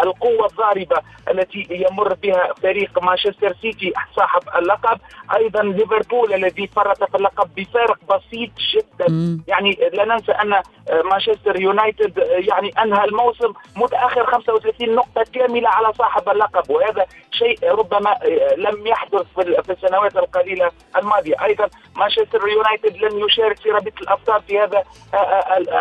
القوة 0.03 0.45
الضاربة 0.45 1.01
التي 1.29 1.67
يمر 1.69 2.13
بها 2.13 2.53
فريق 2.61 3.03
مانشستر 3.03 3.53
سيتي 3.61 3.93
صاحب 4.15 4.41
اللقب. 4.55 4.99
أيضا 5.35 5.63
ليفربول 5.63 6.33
الذي 6.33 6.67
فرط 6.67 7.03
في 7.03 7.17
اللقب 7.17 7.49
بفارق 7.55 7.97
بسيط 8.09 8.51
جدا. 8.73 9.39
يعني 9.47 9.77
لا 9.93 10.05
ننسى 10.05 10.31
أن 10.31 10.61
مانشستر 11.03 11.61
يونايتد 11.61 12.17
يعني 12.17 12.71
أنهى 12.83 13.05
الموسم 13.05 13.53
متأخر 13.75 14.25
35 14.25 14.95
نقطة 14.95 15.23
كاملة 15.33 15.69
على 15.69 15.93
صاحب 15.93 16.29
اللقب. 16.29 16.69
وهذا 16.69 17.05
شيء 17.31 17.71
ربما 17.71 18.17
لم 18.57 18.87
يحدث 18.87 19.25
في 19.35 19.71
السنوات 19.71 20.17
القليلة 20.17 20.71
الماضية. 20.97 21.43
أيضا 21.43 21.69
مانشستر 21.95 22.47
يونايتد 22.47 22.97
لن 22.97 23.25
يشارك 23.25 23.57
في 23.59 23.69
رابطة 23.69 24.01
الأبطال 24.01 24.41
في 24.41 24.59
هذا 24.59 24.83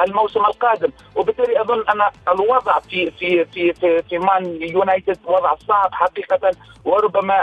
الموسم. 0.04 0.19
القادم. 0.26 0.90
وبالتالي 1.16 1.60
أظن 1.60 1.80
أن 1.80 2.00
الوضع 2.34 2.78
في 2.78 3.10
في 3.10 3.44
في 3.44 3.72
في, 3.72 4.02
في 4.02 4.18
مان 4.18 4.62
يونايتد 4.62 5.18
وضع 5.24 5.54
صعب 5.68 5.94
حقيقة. 5.94 6.50
وربما 6.84 7.34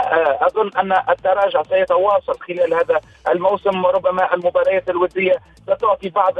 أظن 0.46 0.70
أن 0.78 0.92
التراجع 0.92 1.62
سيتواصل 1.62 2.38
خلال 2.40 2.74
هذا 2.74 3.00
الموسم. 3.28 3.84
وربما 3.84 4.34
المباريات 4.34 4.90
الودية 4.90 5.36
ستعطي 5.62 6.08
بعض 6.08 6.34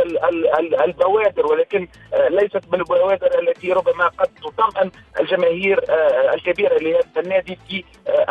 البوادر 0.85 1.47
ولكن 1.47 1.89
ليست 2.31 2.67
بالبوادر 2.69 3.31
التي 3.39 3.73
ربما 3.73 4.09
قد 4.09 4.29
تطمئن 4.43 4.91
الجماهير 5.21 5.85
الكبيرة 6.35 6.79
لهذا 6.79 7.21
النادي 7.25 7.59
في 7.69 7.85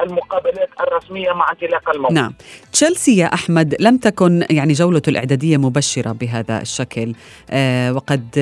المقابلات 0.04 0.70
الرسمية 0.80 1.32
مع 1.32 1.52
انطلاق 1.52 1.90
الموسم. 1.90 2.14
نعم، 2.14 2.34
تشيلسي 2.74 3.18
يا 3.18 3.34
أحمد 3.34 3.76
لم 3.80 3.98
تكن 3.98 4.46
يعني 4.50 4.74
جولته 4.74 5.10
الإعدادية 5.10 5.58
مبشرة 5.58 6.12
بهذا 6.12 6.62
الشكل. 6.62 7.14
آه 7.50 7.92
وقد 7.98 8.40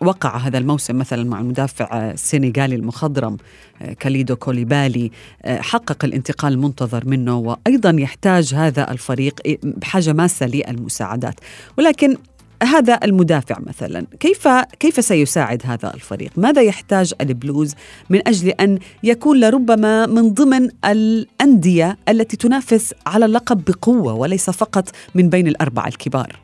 وقع 0.00 0.36
هذا 0.36 0.58
الموسم 0.58 0.98
مثلا 0.98 1.24
مع 1.24 1.40
المدافع 1.40 2.10
السنغالي 2.10 2.74
المخضرم 2.74 3.36
كاليدو 4.00 4.36
كوليبالي 4.36 5.10
حقق 5.46 6.04
الانتقال 6.04 6.52
المنتظر 6.52 7.08
منه 7.08 7.36
وأيضا 7.36 7.96
يحتاج 7.98 8.54
هذا 8.54 8.90
الفريق 8.90 9.40
بحاجة 9.62 10.12
ماسة 10.12 10.46
للمساعدات 10.46 11.34
ولكن 11.78 12.16
هذا 12.62 13.00
المدافع 13.04 13.56
مثلا 13.60 14.06
كيف 14.20 14.48
كيف 14.80 15.04
سيساعد 15.04 15.62
هذا 15.64 15.94
الفريق؟ 15.94 16.30
ماذا 16.36 16.62
يحتاج 16.62 17.14
البلوز 17.20 17.74
من 18.10 18.28
أجل 18.28 18.48
أن 18.48 18.78
يكون 19.02 19.40
لربما 19.40 20.06
من 20.06 20.34
ضمن 20.34 20.68
الأندية 20.84 21.98
التي 22.08 22.36
تنافس 22.36 22.94
على 23.06 23.24
اللقب 23.24 23.64
بقوة 23.64 24.14
وليس 24.14 24.50
فقط 24.50 24.88
من 25.14 25.28
بين 25.28 25.48
الأربعة 25.48 25.88
الكبار؟ 25.88 26.43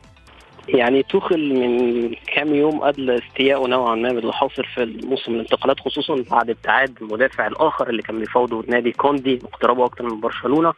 يعني 0.73 1.03
توخل 1.03 1.53
من 1.53 2.13
كام 2.35 2.55
يوم 2.55 2.79
قبل 2.81 3.11
استيائه 3.11 3.67
نوعا 3.67 3.95
ما 3.95 4.09
باللي 4.13 4.33
حاصل 4.33 4.63
في 4.65 4.99
موسم 5.03 5.33
الانتقالات 5.33 5.79
خصوصا 5.79 6.23
بعد 6.31 6.49
ابتعاد 6.49 6.97
المدافع 7.01 7.47
الآخر 7.47 7.89
اللي 7.89 8.01
كان 8.01 8.19
بيفاوضه 8.19 8.63
نادي 8.67 8.91
كوندي 8.91 9.39
واقترابه 9.43 9.85
أكثر 9.85 10.03
من 10.03 10.19
برشلونة. 10.19 10.73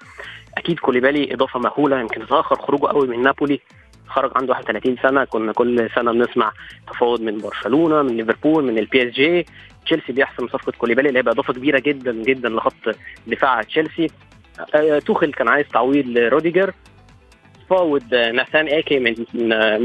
أكيد 0.58 0.80
كوليبالي 0.80 1.34
إضافة 1.34 1.60
مهولة 1.60 2.00
يمكن 2.00 2.28
تاخر 2.28 2.56
خروجه 2.56 2.86
قوي 2.88 3.08
من 3.08 3.22
نابولي. 3.22 3.60
خرج 4.08 4.32
عنده 4.36 4.52
31 4.54 4.98
سنة 5.04 5.24
كنا 5.24 5.52
كل 5.54 5.90
سنة 5.96 6.12
بنسمع 6.12 6.52
تفاوض 6.88 7.22
من 7.22 7.38
برشلونة 7.38 8.02
من 8.02 8.18
ليفربول 8.18 8.64
من 8.64 8.78
ال 8.78 9.08
PSG 9.10 9.46
تشيلسي 9.86 10.14
بيحسم 10.14 10.48
صفقة 10.48 10.72
كوليبالي 10.78 11.08
اللي 11.08 11.20
هيبقى 11.20 11.34
إضافة 11.34 11.54
كبيرة 11.54 11.80
جدا 11.80 12.12
جدا 12.12 12.50
لخط 12.50 12.96
دفاع 13.28 13.62
تشيلسي. 13.62 14.08
توخل 15.06 15.34
كان 15.34 15.48
عايز 15.48 15.68
تعويض 15.68 16.06
لروديجر. 16.08 16.74
فاوض 17.78 18.14
ناثان 18.16 18.68
ايكي 18.68 19.00
من 19.00 19.16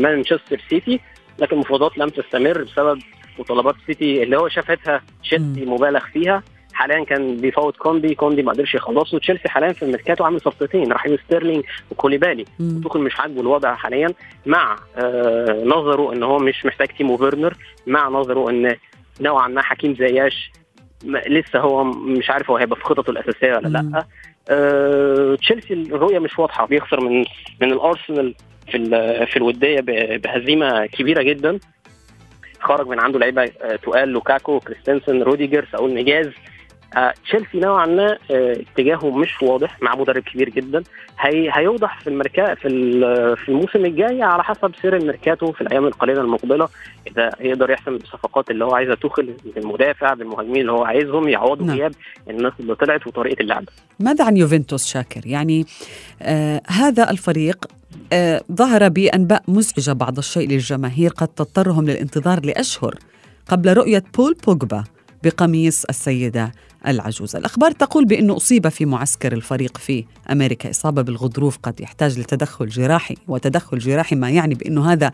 مانشستر 0.03 0.61
سيتي 0.71 1.01
لكن 1.39 1.55
المفاوضات 1.57 1.99
لم 1.99 2.09
تستمر 2.09 2.63
بسبب 2.63 2.99
مطالبات 3.39 3.75
سيتي 3.87 4.23
اللي 4.23 4.37
هو 4.39 4.49
شافتها 4.49 5.03
تشيلسي 5.23 5.65
مبالغ 5.65 6.01
فيها. 6.01 6.43
حاليا 6.73 7.05
كان 7.05 7.37
بيفاوض 7.37 7.77
كوندي 7.77 8.15
كوندي 8.15 8.43
ما 8.43 8.53
قدرش 8.53 8.75
يخلصه. 8.75 9.19
تشيلسي 9.19 9.49
حاليا 9.49 9.73
في 9.73 9.83
الميركاتو 9.83 10.25
عامل 10.25 10.41
صفقتين 10.41 10.93
رحيم 10.93 11.17
ستيرلينج 11.25 11.65
وكوليبالي. 11.91 12.45
توخل 12.83 13.01
مش 13.01 13.21
عاجبه 13.21 13.41
الوضع 13.41 13.75
حاليا 13.75 14.09
مع 14.47 14.77
آه 14.97 15.63
نظره 15.65 16.13
إن 16.13 16.23
هو 16.23 16.39
مش 16.39 16.67
محتاج 16.67 16.89
تيمو 16.89 17.17
فيرنر 17.17 17.55
مع 17.87 18.09
نظره 18.09 18.51
إن 18.51 18.77
نوعا 19.21 19.49
ما 19.49 19.63
حكيم 19.63 19.95
زياش 19.95 20.51
لسه 21.05 21.59
هو 21.59 21.85
مش 21.85 22.31
عارف 22.31 22.51
هو 22.51 22.57
هيبقى 22.57 22.77
في 22.77 22.85
خططه 22.85 23.11
الأساسية 23.11 23.53
ولا 23.57 23.69
لأ. 23.69 24.05
تشيلسي 25.37 25.75
الرؤية 25.75 26.19
مش 26.19 26.39
واضحة. 26.39 26.67
بيخسر 26.67 27.01
من 27.01 27.25
من 27.61 27.73
الأرسنال 27.73 28.35
في 28.71 28.79
في 29.27 29.37
الودية 29.37 29.81
بهزيمة 30.17 30.87
كبيرة 30.87 31.23
جدا. 31.23 31.59
خرج 32.61 32.87
من 32.89 33.01
عنده 33.01 33.19
لعيبة 33.19 33.43
آه 33.43 33.77
تقال 33.77 34.09
لوكاكو 34.09 34.61
كريستنسن 34.61 35.23
روديجر 35.23 35.67
ساول 35.73 35.95
نجاز 35.95 36.27
آه 36.27 36.33
تشيلسي 37.25 37.59
نوعا 37.59 37.87
ما 37.87 38.19
آه 38.31 38.53
اتجاهه 38.53 39.11
مش 39.11 39.43
واضح 39.43 39.83
مع 39.83 39.95
مدرب 39.95 40.23
كبير 40.23 40.49
جدا 40.49 40.83
هي 41.19 41.51
هيوضح 41.53 42.01
في 42.01 42.11
المركا 42.11 42.55
في 42.55 42.69
في 43.37 43.49
الموسم 43.49 43.85
الجاي 43.85 44.23
على 44.23 44.45
حسب 44.45 44.73
سير 44.83 44.97
الميركاتو 44.97 45.53
في 45.53 45.61
الأيام 45.61 45.87
القليلة 45.87 46.21
المقبلة 46.21 46.69
إذا 47.07 47.31
يقدر 47.41 47.71
يحسم 47.71 47.95
الصفقات 47.95 48.51
اللي 48.51 48.65
هو 48.65 48.75
عايزها 48.75 48.95
توخل 48.95 49.35
بالمدافع 49.55 50.15
بالمهاجمين 50.15 50.61
اللي 50.61 50.73
هو 50.73 50.85
عايزهم 50.85 51.29
يعوضوا 51.29 51.67
نعم. 51.67 51.77
غياب 51.77 51.93
الناس 52.31 52.53
اللي 52.61 52.75
طلعت 52.75 53.07
وطريقة 53.07 53.43
اللعب. 53.43 53.65
ماذا 54.01 54.25
عن 54.25 54.37
يوفنتوس 54.37 54.87
شاكر؟ 54.87 55.21
يعني 55.27 55.67
آه 56.23 56.63
هذا 56.69 57.11
الفريق 57.11 57.65
آه 58.13 58.43
ظهر 58.53 58.89
بأنباء 58.89 59.43
مزعجة 59.49 59.93
بعض 59.93 60.19
الشيء 60.19 60.49
للجماهير 60.49 61.11
قد 61.11 61.29
تضطرهم 61.29 61.85
للانتظار 61.85 62.41
لأشهر 62.45 62.95
قبل 63.49 63.73
رؤية 63.73 64.05
بول 64.17 64.37
بوجبا 64.47 64.85
بقميص 65.25 65.85
السيدة 65.85 66.53
العجوز. 66.87 67.37
الأخبار 67.37 67.71
تقول 67.71 68.05
بأنه 68.05 68.37
أصيب 68.37 68.69
في 68.69 68.87
معسكر 68.87 69.33
الفريق 69.33 69.79
في 69.79 70.05
أمريكا. 70.33 70.71
إصابة 70.71 71.03
بالغضروف 71.03 71.59
قد 71.63 71.81
يحتاج 71.81 72.19
لتدخل 72.19 72.69
جراحي 72.69 73.17
وتدخل 73.29 73.79
جراحي 73.79 74.17
ما 74.17 74.31
يعني 74.31 74.55
بأنه 74.55 74.93
هذا 74.93 75.13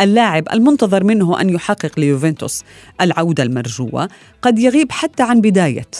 اللاعب 0.00 0.48
المنتظر 0.52 1.04
منه 1.04 1.40
أن 1.40 1.50
يحقق 1.50 1.98
ليوفنتوس 1.98 2.62
العودة 3.00 3.42
المرجوة. 3.42 4.08
قد 4.42 4.58
يغيب 4.58 4.92
حتى 4.92 5.22
عن 5.22 5.40
بداية 5.40 5.90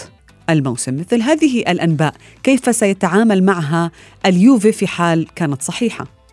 الموسم. 0.50 0.96
مثل 0.96 1.22
هذه 1.22 1.60
الأنباء 1.60 2.14
كيف 2.42 2.76
سيتعامل 2.76 3.44
معها 3.44 3.90
اليوفي 4.26 4.72
في 4.72 4.86
حال 4.86 5.26
كانت 5.34 5.62
صحيحة؟ 5.62 6.23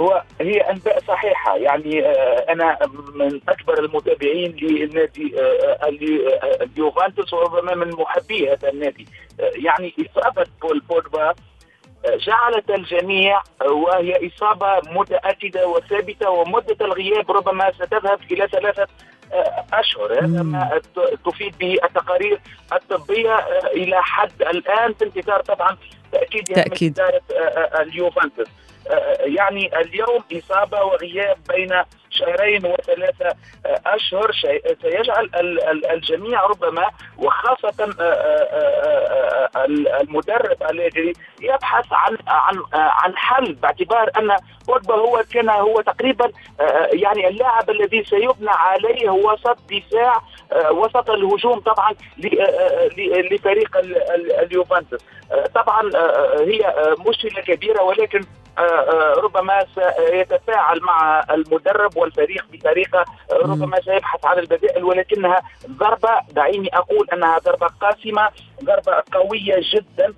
هو 0.00 0.22
هي 0.40 0.60
أنباء 0.60 1.00
صحيحة. 1.08 1.56
يعني 1.56 2.06
أنا 2.52 2.78
من 3.14 3.40
أكبر 3.48 3.78
المتابعين 3.78 4.56
للنادي 4.62 5.34
اليوفنتوس 6.62 7.32
وربما 7.32 7.74
من 7.74 7.90
محبي 7.90 8.52
هذا 8.52 8.68
النادي. 8.68 9.06
يعني 9.38 9.94
إصابة 10.00 10.46
بول 10.62 10.80
بوجبا 10.80 11.34
جعلت 12.06 12.70
الجميع 12.70 13.42
وهي 13.70 14.28
إصابة 14.28 14.80
متأكدة 14.90 15.68
وثابتة 15.68 16.30
ومدة 16.30 16.76
الغياب 16.80 17.30
ربما 17.30 17.72
ستذهب 17.72 18.18
إلى 18.30 18.48
ثلاثة 18.48 18.86
أشهر. 19.72 20.12
هذا 20.12 20.42
ما 20.42 20.80
تفيد 21.24 21.58
به 21.58 21.76
التقارير 21.84 22.40
الطبيه 22.72 23.34
إلى 23.66 24.02
حد 24.02 24.42
الآن 24.42 24.92
في 24.92 25.04
انتظار 25.04 25.40
طبعا 25.40 25.76
تأكيد 26.12 26.44
تأكيد. 26.44 27.00
اليوفنتوس. 27.80 28.48
يعني 29.20 29.80
اليوم 29.80 30.24
إصابة 30.32 30.82
وغياب 30.82 31.38
بين 31.48 31.82
شهرين 32.16 32.66
وثلاثة 32.66 33.36
أشهر 33.86 34.32
سيجعل 34.82 35.30
الجميع 35.92 36.42
ربما 36.46 36.86
وخاصة 37.18 37.88
المدرب 40.00 40.62
أليجري 40.70 41.12
يبحث 41.40 41.86
عن 41.92 42.16
عن 42.28 42.62
عن 42.74 43.16
حل 43.16 43.52
باعتبار 43.54 44.10
أن 44.18 44.36
بوجبا 44.68 44.94
هو 44.94 45.22
كان 45.32 45.48
هو 45.50 45.80
تقريبا 45.80 46.30
يعني 46.92 47.28
اللاعب 47.28 47.70
الذي 47.70 48.04
سيبنى 48.04 48.50
عليه 48.50 49.10
وسط 49.10 49.58
دفاع 49.70 50.22
وسط 50.70 51.10
الهجوم 51.10 51.60
طبعا 51.60 51.94
لفريق 53.30 53.76
اليوفنتوس. 54.42 55.00
طبعا 55.54 55.90
هي 56.40 56.74
مشكلة 57.08 57.42
كبيرة 57.42 57.82
ولكن 57.82 58.20
ربما 59.16 59.66
سيتفاعل 59.74 60.80
مع 60.82 61.24
المدرب 61.30 61.96
والفريق 62.06 62.44
بطريقة 62.52 63.04
ربما 63.32 63.80
سيبحث 63.80 64.26
عن 64.26 64.38
البدائل 64.38 64.84
ولكنها 64.84 65.40
ضربة. 65.70 66.20
دعيني 66.30 66.70
أقول 66.76 67.06
أنها 67.12 67.38
ضربة 67.38 67.66
قاسمة 67.66 68.28
ضربة 68.64 69.02
قوية 69.12 69.60
جدا 69.74 70.14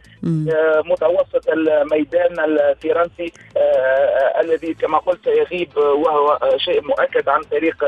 متوسط 0.85 1.49
الميدان 1.49 2.41
الفرنسي 2.41 3.33
الذي 4.41 4.75
كما 4.75 4.99
قلت 4.99 5.25
سيغيب 5.25 5.77
وهو 5.77 6.39
شيء 6.57 6.83
مؤكد 6.83 7.29
عن 7.29 7.43
فريق 7.43 7.85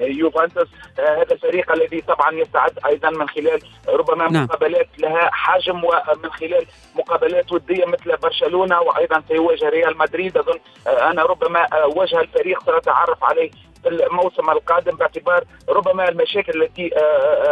يوفنتوس. 0.00 0.68
هذا 0.98 1.32
الفريق 1.32 1.72
الذي 1.72 2.00
طبعا 2.00 2.32
يستعد 2.32 2.78
أيضا 2.86 3.10
من 3.10 3.28
خلال 3.28 3.60
ربما 3.88 4.28
نعم. 4.28 4.44
مقابلات 4.44 4.88
لها 4.98 5.30
حجم 5.32 5.84
ومن 5.84 6.30
خلال 6.30 6.66
مقابلات 6.94 7.52
ودية 7.52 7.84
مثل 7.84 8.16
برشلونة 8.16 8.80
وأيضا 8.80 9.22
سيواجه 9.28 9.68
ريال 9.68 9.98
مدريد. 9.98 10.38
أظن 10.38 10.58
أنا 10.86 11.22
ربما 11.22 11.68
وجه 11.96 12.20
الفريق 12.20 12.64
سنتعرف 12.64 13.24
عليه 13.34 13.50
الموسم 13.86 14.50
القادم 14.50 14.96
باعتبار 14.96 15.44
ربما 15.68 16.08
المشاكل 16.08 16.62
التي 16.62 16.90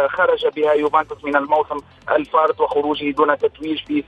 خرج 0.09 0.47
بها 0.47 0.73
يوفنتوس 0.73 1.23
من 1.23 1.35
الموسم 1.35 1.77
الفارط 2.11 2.61
وخروجه 2.61 3.11
دون 3.11 3.37
تتويج 3.37 4.03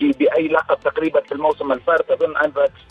بأي 0.00 0.48
لقب 0.48 0.80
تقريبا 0.80 1.20
في 1.20 1.32
الموسم 1.32 1.72
الفارط 1.72 2.10
أظن 2.10 2.36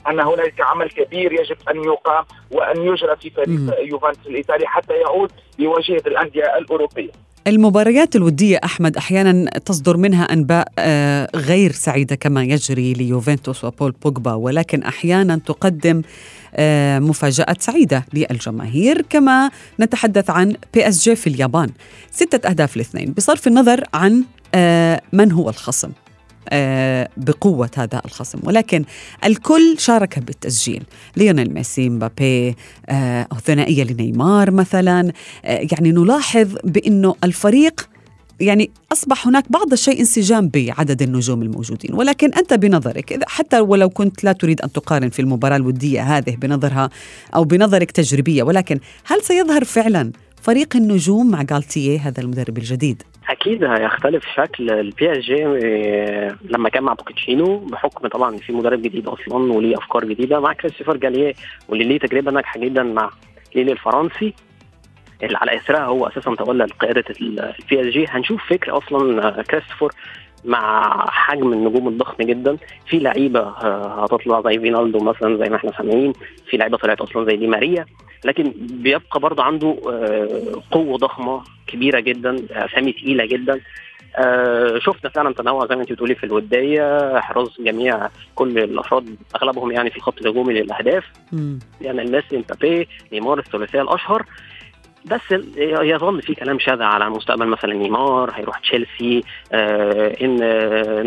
أن 0.07 0.19
هنالك 0.19 0.61
عمل 0.61 0.89
كبير 0.89 1.33
يجب 1.33 1.57
أن 1.69 1.83
يقام 1.83 2.25
وأن 2.51 2.81
يجرى 2.81 3.15
في 3.15 3.29
فريق 3.29 3.79
يوفنتوس 3.79 4.27
الإيطالي 4.27 4.67
حتى 4.67 4.93
يعود 4.93 5.31
لواجهه 5.59 6.01
الأندية 6.07 6.57
الأوروبية. 6.57 7.11
المباريات 7.47 8.15
الودية 8.15 8.60
أحمد 8.63 8.97
أحيانا 8.97 9.49
تصدر 9.49 9.97
منها 9.97 10.34
أنباء 10.34 10.67
آه، 10.79 11.29
غير 11.36 11.71
سعيدة 11.71 12.15
كما 12.15 12.43
يجري 12.43 12.93
ليوفنتوس 12.93 13.63
وبول 13.63 13.91
بوجبا 14.03 14.34
ولكن 14.34 14.84
أحيانا 14.84 15.36
تقدم 15.45 16.01
آه، 16.56 16.99
مفاجآت 16.99 17.62
سعيدة 17.62 18.06
للجماهير 18.13 19.01
كما 19.10 19.51
نتحدث 19.79 20.29
عن 20.29 20.56
PSG 20.73 21.15
في 21.15 21.27
اليابان. 21.27 21.69
ستة 22.12 22.49
أهداف 22.49 22.77
لاثنين. 22.77 23.13
بصرف 23.13 23.47
النظر 23.47 23.84
عن 23.93 24.23
آه، 24.56 25.01
من 25.13 25.32
هو 25.32 25.49
الخصم؟ 25.49 25.89
بقوة 27.17 27.69
هذا 27.77 28.01
الخصم. 28.06 28.39
ولكن 28.43 28.86
الكل 29.25 29.75
شارك 29.77 30.19
بالتسجيل. 30.19 30.84
ليونيل 31.17 31.53
ميسي 31.53 31.89
مبابي 31.89 32.56
أو 33.32 33.38
ثنائية 33.45 33.84
لنيمار 33.84 34.51
مثلا. 34.51 35.12
يعني 35.43 35.91
نلاحظ 35.91 36.56
بأنه 36.63 37.15
الفريق 37.23 37.89
يعني 38.39 38.71
أصبح 38.91 39.27
هناك 39.27 39.51
بعض 39.51 39.71
الشيء 39.71 39.99
انسجام 39.99 40.47
بعدد 40.47 41.01
النجوم 41.01 41.41
الموجودين. 41.41 41.93
ولكن 41.93 42.34
أنت 42.34 42.53
بنظرك 42.53 43.19
حتى 43.27 43.60
ولو 43.60 43.89
كنت 43.89 44.23
لا 44.23 44.32
تريد 44.32 44.62
أن 44.62 44.71
تقارن 44.71 45.10
في 45.10 45.21
المباراة 45.21 45.56
الودية 45.56 46.17
هذه 46.17 46.36
بنظرها 46.36 46.89
أو 47.36 47.43
بنظرك 47.43 47.91
تجريبية 47.91 48.43
ولكن 48.43 48.79
هل 49.06 49.23
سيظهر 49.23 49.63
فعلا 49.63 50.12
فريق 50.41 50.75
النجوم 50.75 51.32
مع 51.32 51.45
غالتيه 51.51 51.99
هذا 51.99 52.21
المدرب 52.21 52.58
الجديد؟ 52.58 53.03
أكيد 53.34 53.63
هيختلف 53.63 54.24
شكل 54.36 54.72
ال 54.71 55.12
PSG 55.12 55.45
آه، 55.46 56.36
لما 56.50 56.69
كان 56.69 56.84
مع 56.84 56.93
بوكيتينو 56.93 57.58
بحكم 57.58 58.08
طبعا 58.08 58.38
في 58.38 58.54
مدرب 58.54 58.82
جديد 58.82 59.08
أصلا 59.08 59.54
وليه 59.54 59.78
أفكار 59.78 60.06
جديدة 60.06 60.39
مع 60.39 60.54
كريستوفر 60.54 60.98
جالتييه 60.97 61.34
واللي 61.69 61.84
ليه 61.86 62.00
تجربة 62.00 62.32
ناجحة 62.32 62.60
جدا 62.60 62.84
مع 62.84 63.10
ليل 63.56 63.71
الفرنسي 63.72 64.34
اللي 65.24 65.38
على 65.38 65.56
إثرها 65.56 65.86
هو 65.86 66.08
أساسا 66.08 66.36
تولى 66.36 66.65
قياده 66.65 67.04
ال 67.21 67.82
PSG 67.82 68.06
هنشوف 68.10 68.41
فكر 68.50 68.78
أصلا 68.78 69.28
آه، 69.39 69.41
كريستوفر 69.41 69.91
مع 70.45 70.91
حجم 71.10 71.53
النجوم 71.53 71.88
الضخم 71.88 72.23
جدا. 72.23 72.58
في 72.88 72.99
لعيبة 72.99 73.39
آه، 73.39 74.03
هتطلع 74.03 74.41
زي 74.41 74.60
فينالدوم 74.60 74.99
مثلا 75.03 75.38
زي 75.38 75.49
ما 75.49 75.56
إحنا 75.56 75.71
سامعين. 75.77 76.13
في 76.49 76.58
لعيبة 76.58 76.77
طلعت 76.77 77.01
أصلا 77.01 77.25
زي 77.25 77.36
دي 77.38 77.47
ماريا. 77.47 77.86
لكن 78.25 78.53
بيبقى 78.58 79.19
برضه 79.19 79.43
عنده 79.43 79.77
آه، 79.89 80.62
قوة 80.71 80.97
ضخمة 80.97 81.41
كبيرة 81.67 81.99
جدا 81.99 82.36
أسامي 82.51 82.91
تقيلة 82.91 83.25
جدا. 83.25 83.60
آه 84.17 84.79
شفنا 84.79 85.10
فعلا 85.10 85.34
تنوع 85.34 85.67
زي 85.67 85.75
ما 85.75 85.82
انت 85.82 85.91
بتقولي 85.91 86.15
في 86.15 86.23
الودية. 86.23 87.17
إحراز 87.17 87.47
جميع 87.60 88.10
كل 88.36 88.60
الأفراد 88.60 89.15
أغلبهم 89.36 89.71
يعني 89.71 89.89
في 89.89 89.97
الخط 89.97 90.21
الهجومي 90.21 90.53
للأهداف. 90.53 91.03
يعني 91.82 92.03
ميسي 92.12 92.38
مبابي 92.38 92.88
نيمار 93.13 93.39
الثلاثيه 93.39 93.82
الأشهر. 93.82 94.25
بس 95.05 95.21
يظل 95.81 96.21
في 96.21 96.35
كلام 96.35 96.59
شاذ 96.59 96.81
على 96.81 97.09
مستقبل 97.09 97.47
مثلا 97.47 97.73
نيمار 97.73 98.31
هيروح 98.35 98.59
تشيلسي 98.59 99.23
آه 99.51 100.15
إن 100.21 100.37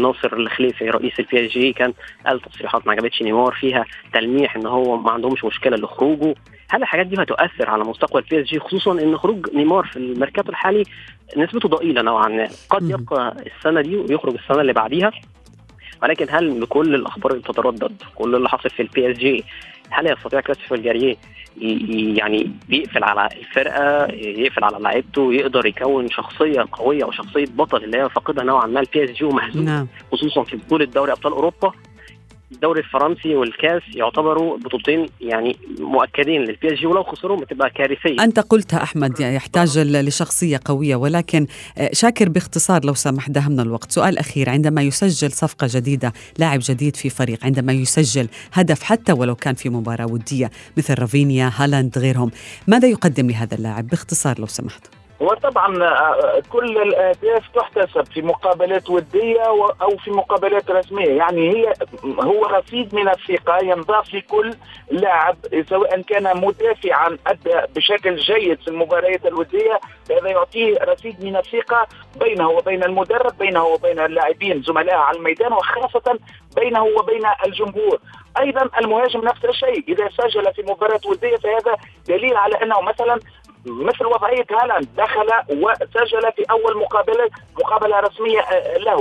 ناصر 0.02 0.32
الخليفي 0.32 0.90
رئيس 0.90 1.20
ال 1.20 1.46
PSG 1.46 1.72
كان 1.72 1.92
قال 2.26 2.40
تصريحات 2.40 2.86
ما 2.86 2.92
عجبتش 2.92 3.22
نيمار 3.22 3.52
فيها 3.52 3.84
تلميح 4.12 4.56
إن 4.56 4.66
هو 4.66 4.96
ما 4.96 5.10
عندهمش 5.10 5.44
مشكلة 5.44 5.76
لخروجه. 5.76 6.34
هل 6.70 6.82
الحاجات 6.82 7.06
دي 7.06 7.22
هتؤثر 7.22 7.70
على 7.70 7.84
مستقبل 7.84 8.20
PSG 8.30 8.58
خصوصا 8.60 8.92
إن 8.92 9.16
خروج 9.18 9.54
نيمار 9.54 9.84
في 9.86 9.96
الميركاتو 9.96 10.50
الحالي 10.50 10.82
نسبته 11.36 11.68
ضئيلة 11.68 12.02
نوعا 12.02 12.28
ما؟ 12.28 12.48
قد 12.70 12.90
يبقى 12.90 13.36
السنة 13.56 13.80
دي 13.80 13.96
ويخرج 13.96 14.34
السنة 14.34 14.60
اللي 14.60 14.72
بعديها. 14.72 15.10
ولكن 16.02 16.26
هل 16.30 16.60
بكل 16.60 16.94
الأخبار 16.94 17.32
اللي 17.32 17.42
بتتردد 17.42 17.92
كل 18.14 18.34
اللي 18.34 18.48
حصل 18.48 18.70
في 18.70 18.82
ال 18.82 19.10
PSG 19.10 19.44
هل 19.90 20.06
يستطيع 20.12 20.40
كريستوفر 20.40 20.76
جالتييه 20.76 21.16
يعني 22.16 22.50
بيقفل 22.68 23.04
على 23.04 23.28
الفرقة 23.40 24.06
يقفل 24.14 24.64
على 24.64 24.78
لعيبته 24.80 25.32
يقدر 25.32 25.66
يكون 25.66 26.10
شخصية 26.10 26.66
قوية 26.72 27.04
أو 27.04 27.12
شخصية 27.12 27.46
بطل 27.46 27.84
اللي 27.84 27.98
هي 27.98 28.08
فاقدها 28.08 28.44
نوعا 28.44 28.66
ما 28.66 28.80
ال 28.80 29.04
PSG 29.04 29.24
ومهزوم 29.24 29.64
نعم. 29.64 29.86
خصوصا 30.12 30.42
في 30.42 30.56
بطولة 30.56 30.84
دوري 30.84 31.12
أبطال 31.12 31.32
أوروبا 31.32 31.72
الدوري 32.52 32.80
الفرنسي 32.80 33.34
والكاس 33.34 33.82
يعتبروا 33.94 34.58
بطولتين 34.58 35.06
يعني 35.20 35.56
مؤكدين 35.78 36.40
لل 36.40 36.74
PSG 36.74 36.86
ولو 36.86 37.02
خسروا 37.02 37.36
بتبقى 37.36 37.70
كارثية. 37.70 38.24
أنت 38.24 38.40
قلتها 38.40 38.82
أحمد 38.82 39.20
يعني 39.20 39.36
يحتاج 39.36 39.78
لشخصية 39.78 40.60
قوية 40.64 40.96
ولكن 40.96 41.46
آه، 41.78 41.90
شاكر 41.92 42.28
باختصار 42.28 42.84
لو 42.84 42.94
سمحت 42.94 43.28
داهمنا 43.28 43.62
الوقت. 43.62 43.92
سؤال 43.92 44.18
أخير 44.18 44.50
عندما 44.50 44.82
يسجل 44.82 45.32
صفقة 45.32 45.66
جديدة 45.70 46.12
لاعب 46.38 46.60
جديد 46.62 46.96
في 46.96 47.10
فريق 47.10 47.44
عندما 47.44 47.72
يسجل 47.72 48.28
هدف 48.52 48.82
حتى 48.82 49.12
ولو 49.12 49.34
كان 49.34 49.54
في 49.54 49.68
مباراة 49.68 50.06
ودية 50.06 50.50
مثل 50.76 50.94
رافينيا 50.98 51.52
هالاند 51.56 51.98
غيرهم 51.98 52.30
ماذا 52.66 52.88
يقدم 52.88 53.30
لهذا 53.30 53.54
اللاعب؟ 53.54 53.86
باختصار 53.86 54.40
لو 54.40 54.46
سمحت. 54.46 55.05
وطبعا 55.20 55.84
آه، 55.84 56.42
كل 56.52 56.78
الاهداف 56.78 57.48
تحتسب 57.54 58.04
في 58.12 58.22
مقابلات 58.22 58.90
ودية 58.90 59.42
أو 59.82 59.96
في 60.04 60.10
مقابلات 60.10 60.70
رسمية. 60.70 61.08
يعني 61.08 61.50
هي 61.50 61.72
هو 62.04 62.46
رصيد 62.46 62.94
من 62.94 63.08
الثقة 63.08 63.58
ينضاف 63.62 64.14
لكل 64.14 64.54
لاعب 64.90 65.36
سواء 65.68 66.00
كان 66.00 66.40
مدافعا 66.40 67.18
أدى 67.26 67.72
بشكل 67.76 68.16
جيد 68.16 68.60
في 68.60 68.68
المباريات 68.68 69.26
الودية. 69.26 69.80
هذا 70.10 70.28
يعطيه 70.28 70.78
رصيد 70.84 71.24
من 71.24 71.36
الثقة 71.36 71.86
بينه 72.20 72.48
وبين 72.48 72.84
المدرب 72.84 73.38
بينه 73.38 73.64
وبين 73.64 74.00
اللاعبين 74.00 74.62
زملائه 74.62 74.96
على 74.96 75.18
الميدان 75.18 75.52
وخاصة 75.52 76.18
بينه 76.56 76.82
وبين 76.82 77.22
الجمهور. 77.46 77.98
أيضا 78.40 78.70
المهاجم 78.80 79.20
نفس 79.20 79.44
الشيء. 79.44 79.84
إذا 79.88 80.08
سجل 80.08 80.54
في 80.54 80.62
مباراة 80.62 81.00
ودية 81.06 81.36
فهذا 81.36 81.76
دليل 82.08 82.36
على 82.36 82.62
أنه 82.62 82.80
مثلا 82.80 83.20
مثل 83.66 84.06
وضعية 84.06 84.46
هالاند 84.50 84.88
دخل 84.96 85.28
وسجل 85.50 86.32
في 86.36 86.44
أول 86.50 86.76
مقابلة 86.76 87.30
مقابلة 87.58 88.00
رسمية 88.00 88.40
آه، 88.40 88.78
له 88.78 88.96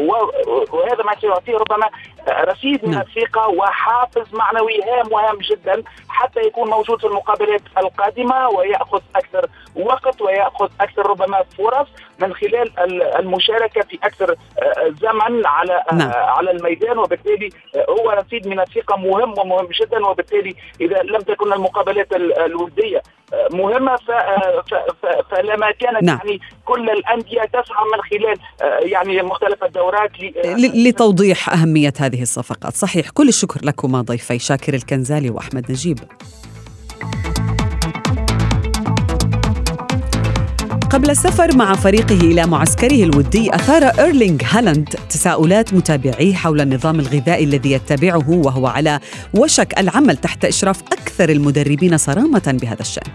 وهذا 0.71 1.03
ما 1.03 1.19
سيعطيه 1.21 1.57
ربما 1.57 1.89
رصيد 2.29 2.85
من 2.85 2.91
نعم. 2.91 3.01
الثقة 3.01 3.49
وحافز 3.49 4.33
معنوي 4.33 4.81
هام 4.83 5.11
وهام 5.11 5.37
جدا 5.37 5.83
حتى 6.09 6.39
يكون 6.39 6.69
موجود 6.69 6.99
في 6.99 7.07
المقابلات 7.07 7.61
القادمة 7.77 8.49
ويأخذ 8.49 9.01
أكثر 9.15 9.45
وقت 9.75 10.21
ويأخذ 10.21 10.69
أكثر 10.81 11.09
ربما 11.09 11.43
فرص 11.57 11.87
من 12.19 12.33
خلال 12.33 12.79
المشاركة 13.19 13.81
في 13.81 13.99
أكثر 14.03 14.31
آه، 14.31 14.93
زمن 15.01 15.45
على 15.45 15.83
آه، 15.91 15.95
نعم. 15.95 16.11
على 16.13 16.51
الميدان 16.51 16.97
وبالتالي 16.97 17.49
هو 17.89 18.11
رصيد 18.11 18.47
من 18.47 18.59
الثقة 18.59 18.95
مهم 18.97 19.39
ومهم 19.39 19.67
جدا 19.81 20.07
وبالتالي 20.07 20.55
إذا 20.81 21.03
لم 21.03 21.21
تكن 21.21 21.53
المقابلات 21.53 22.13
الوديه 22.13 23.01
مهمة 23.51 23.95
فلما 25.31 25.71
كانت 25.71 26.03
نعم. 26.03 26.19
يعني 26.23 26.39
كل 26.65 26.89
الأندية 26.89 27.41
تسعى 27.41 27.85
من 27.93 28.01
خلال 28.01 28.37
آه، 28.61 28.79
يعني 28.79 29.21
مختلف 29.21 29.63
الدورات 29.63 30.11
آه، 30.45 30.55
لتوضيح 30.55 31.49
أهمية 31.49 31.93
هذه 31.99 32.21
الصفقات 32.21 32.73
صحيح 32.73 33.09
كل 33.09 33.27
الشكر 33.27 33.65
لكما 33.65 34.01
ضيفي 34.01 34.39
شاكر 34.39 34.73
الكنزالي 34.73 35.29
وأحمد 35.29 35.71
نجيب 35.71 35.99
قبل 40.95 41.09
السفر 41.09 41.55
مع 41.55 41.75
فريقه 41.75 42.15
إلى 42.15 42.45
معسكره 42.45 43.03
الودي 43.03 43.55
أثار 43.55 43.83
إيرلينغ 43.83 44.37
هالاند 44.43 44.89
تساؤلات 45.09 45.73
متابعيه 45.73 46.33
حول 46.33 46.61
النظام 46.61 46.99
الغذائي 46.99 47.43
الذي 47.43 47.71
يتبعه 47.71 48.29
وهو 48.29 48.67
على 48.67 48.99
وشك 49.33 49.79
العمل 49.79 50.17
تحت 50.17 50.45
إشراف 50.45 50.81
أكثر 50.81 51.29
المدربين 51.29 51.97
صرامة 51.97 52.57
بهذا 52.61 52.81
الشأن. 52.81 53.11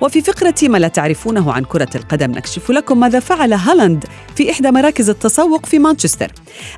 وفي 0.00 0.20
فقرة 0.20 0.54
ما 0.62 0.78
لا 0.78 0.88
تعرفونه 0.88 1.52
عن 1.52 1.64
كرة 1.64 1.88
القدم 1.94 2.30
نكشف 2.30 2.70
لكم 2.70 3.00
ماذا 3.00 3.20
فعل 3.20 3.52
هالاند 3.52 4.04
في 4.36 4.50
إحدى 4.50 4.70
مراكز 4.70 5.10
التسوق 5.10 5.66
في 5.66 5.78
مانشستر. 5.78 6.32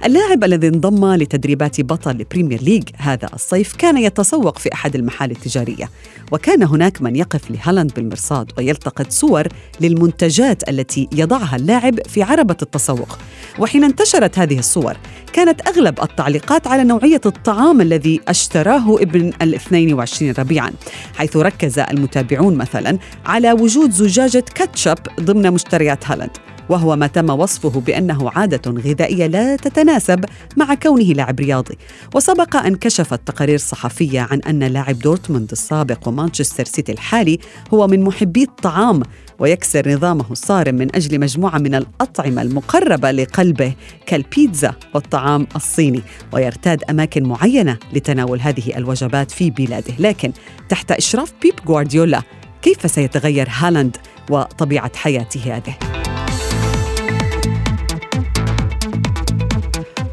اللاعب 0.04 0.44
الذي 0.44 0.68
انضم 0.68 1.14
لتدريبات 1.14 1.80
بطل 1.80 2.10
ال 2.10 2.17
Premier 2.17 2.62
League 2.62 2.82
هذا 2.96 3.28
الصيف 3.34 3.76
كان 3.76 3.98
يتسوق 3.98 4.58
في 4.58 4.72
أحد 4.72 4.94
المحال 4.94 5.30
التجارية. 5.30 5.90
وكان 6.32 6.62
هناك 6.62 7.02
من 7.02 7.16
يقف 7.16 7.50
لهالاند 7.50 7.92
بالمرصاد 7.94 8.50
ويلتقط 8.58 9.10
صور 9.10 9.48
للمنتجات 9.80 10.45
التي 10.68 11.08
يضعها 11.12 11.56
اللاعب 11.56 12.06
في 12.06 12.22
عربة 12.22 12.56
التسوق. 12.62 13.18
وحين 13.58 13.84
انتشرت 13.84 14.38
هذه 14.38 14.58
الصور 14.58 14.96
كانت 15.32 15.68
أغلب 15.68 16.02
التعليقات 16.02 16.66
على 16.66 16.84
نوعية 16.84 17.20
الطعام 17.26 17.80
الذي 17.80 18.20
اشتراه 18.28 18.94
ابن 18.94 19.32
الاثنين 19.42 19.94
وعشرين 19.94 20.34
ربيعا 20.38 20.72
حيث 21.16 21.36
ركز 21.36 21.78
المتابعون 21.78 22.54
مثلا 22.54 22.98
على 23.26 23.52
وجود 23.52 23.90
زجاجة 23.90 24.44
كاتشب 24.54 24.98
ضمن 25.20 25.50
مشتريات 25.50 26.06
هالاند. 26.06 26.55
وهو 26.68 26.96
ما 26.96 27.06
تم 27.06 27.30
وصفه 27.30 27.80
بأنه 27.80 28.30
عادة 28.30 28.70
غذائية 28.70 29.26
لا 29.26 29.56
تتناسب 29.56 30.24
مع 30.56 30.74
كونه 30.74 31.04
لاعب 31.04 31.40
رياضي. 31.40 31.78
وسبق 32.14 32.56
أن 32.56 32.76
كشفت 32.76 33.20
تقارير 33.26 33.58
صحفية 33.58 34.20
عن 34.20 34.40
أن 34.40 34.62
لاعب 34.62 34.98
دورتموند 34.98 35.50
السابق 35.52 36.08
ومانشستر 36.08 36.64
سيتي 36.64 36.92
الحالي 36.92 37.38
هو 37.74 37.86
من 37.86 38.02
محبي 38.02 38.42
الطعام 38.42 39.02
ويكسر 39.38 39.88
نظامه 39.88 40.24
الصارم 40.30 40.74
من 40.74 40.96
أجل 40.96 41.20
مجموعة 41.20 41.58
من 41.58 41.74
الأطعمة 41.74 42.42
المقربة 42.42 43.10
لقلبه 43.10 43.74
كالبيتزا 44.06 44.74
والطعام 44.94 45.46
الصيني. 45.56 46.02
ويرتاد 46.32 46.84
أماكن 46.90 47.22
معينة 47.22 47.78
لتناول 47.92 48.40
هذه 48.40 48.76
الوجبات 48.76 49.30
في 49.30 49.50
بلاده. 49.50 49.94
لكن 49.98 50.32
تحت 50.68 50.92
إشراف 50.92 51.32
بيب 51.42 51.54
غوارديولا 51.68 52.22
كيف 52.62 52.90
سيتغير 52.90 53.48
هالاند 53.50 53.96
وطبيعة 54.30 54.96
حياته 54.96 55.56
هذه؟ 55.56 55.95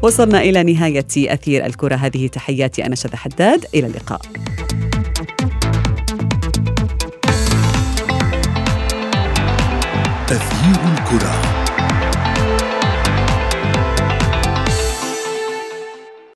وصلنا 0.04 0.40
إلى 0.40 0.62
نهاية 0.62 1.06
أثير 1.16 1.66
الكرة. 1.66 1.94
هذه 1.94 2.26
تحياتي 2.26 2.86
أنا 2.86 2.94
شذى 2.94 3.16
حداد. 3.16 3.66
إلى 3.74 3.86
اللقاء. 3.86 4.20
تغيير 10.26 10.80
الكرة. 10.98 11.53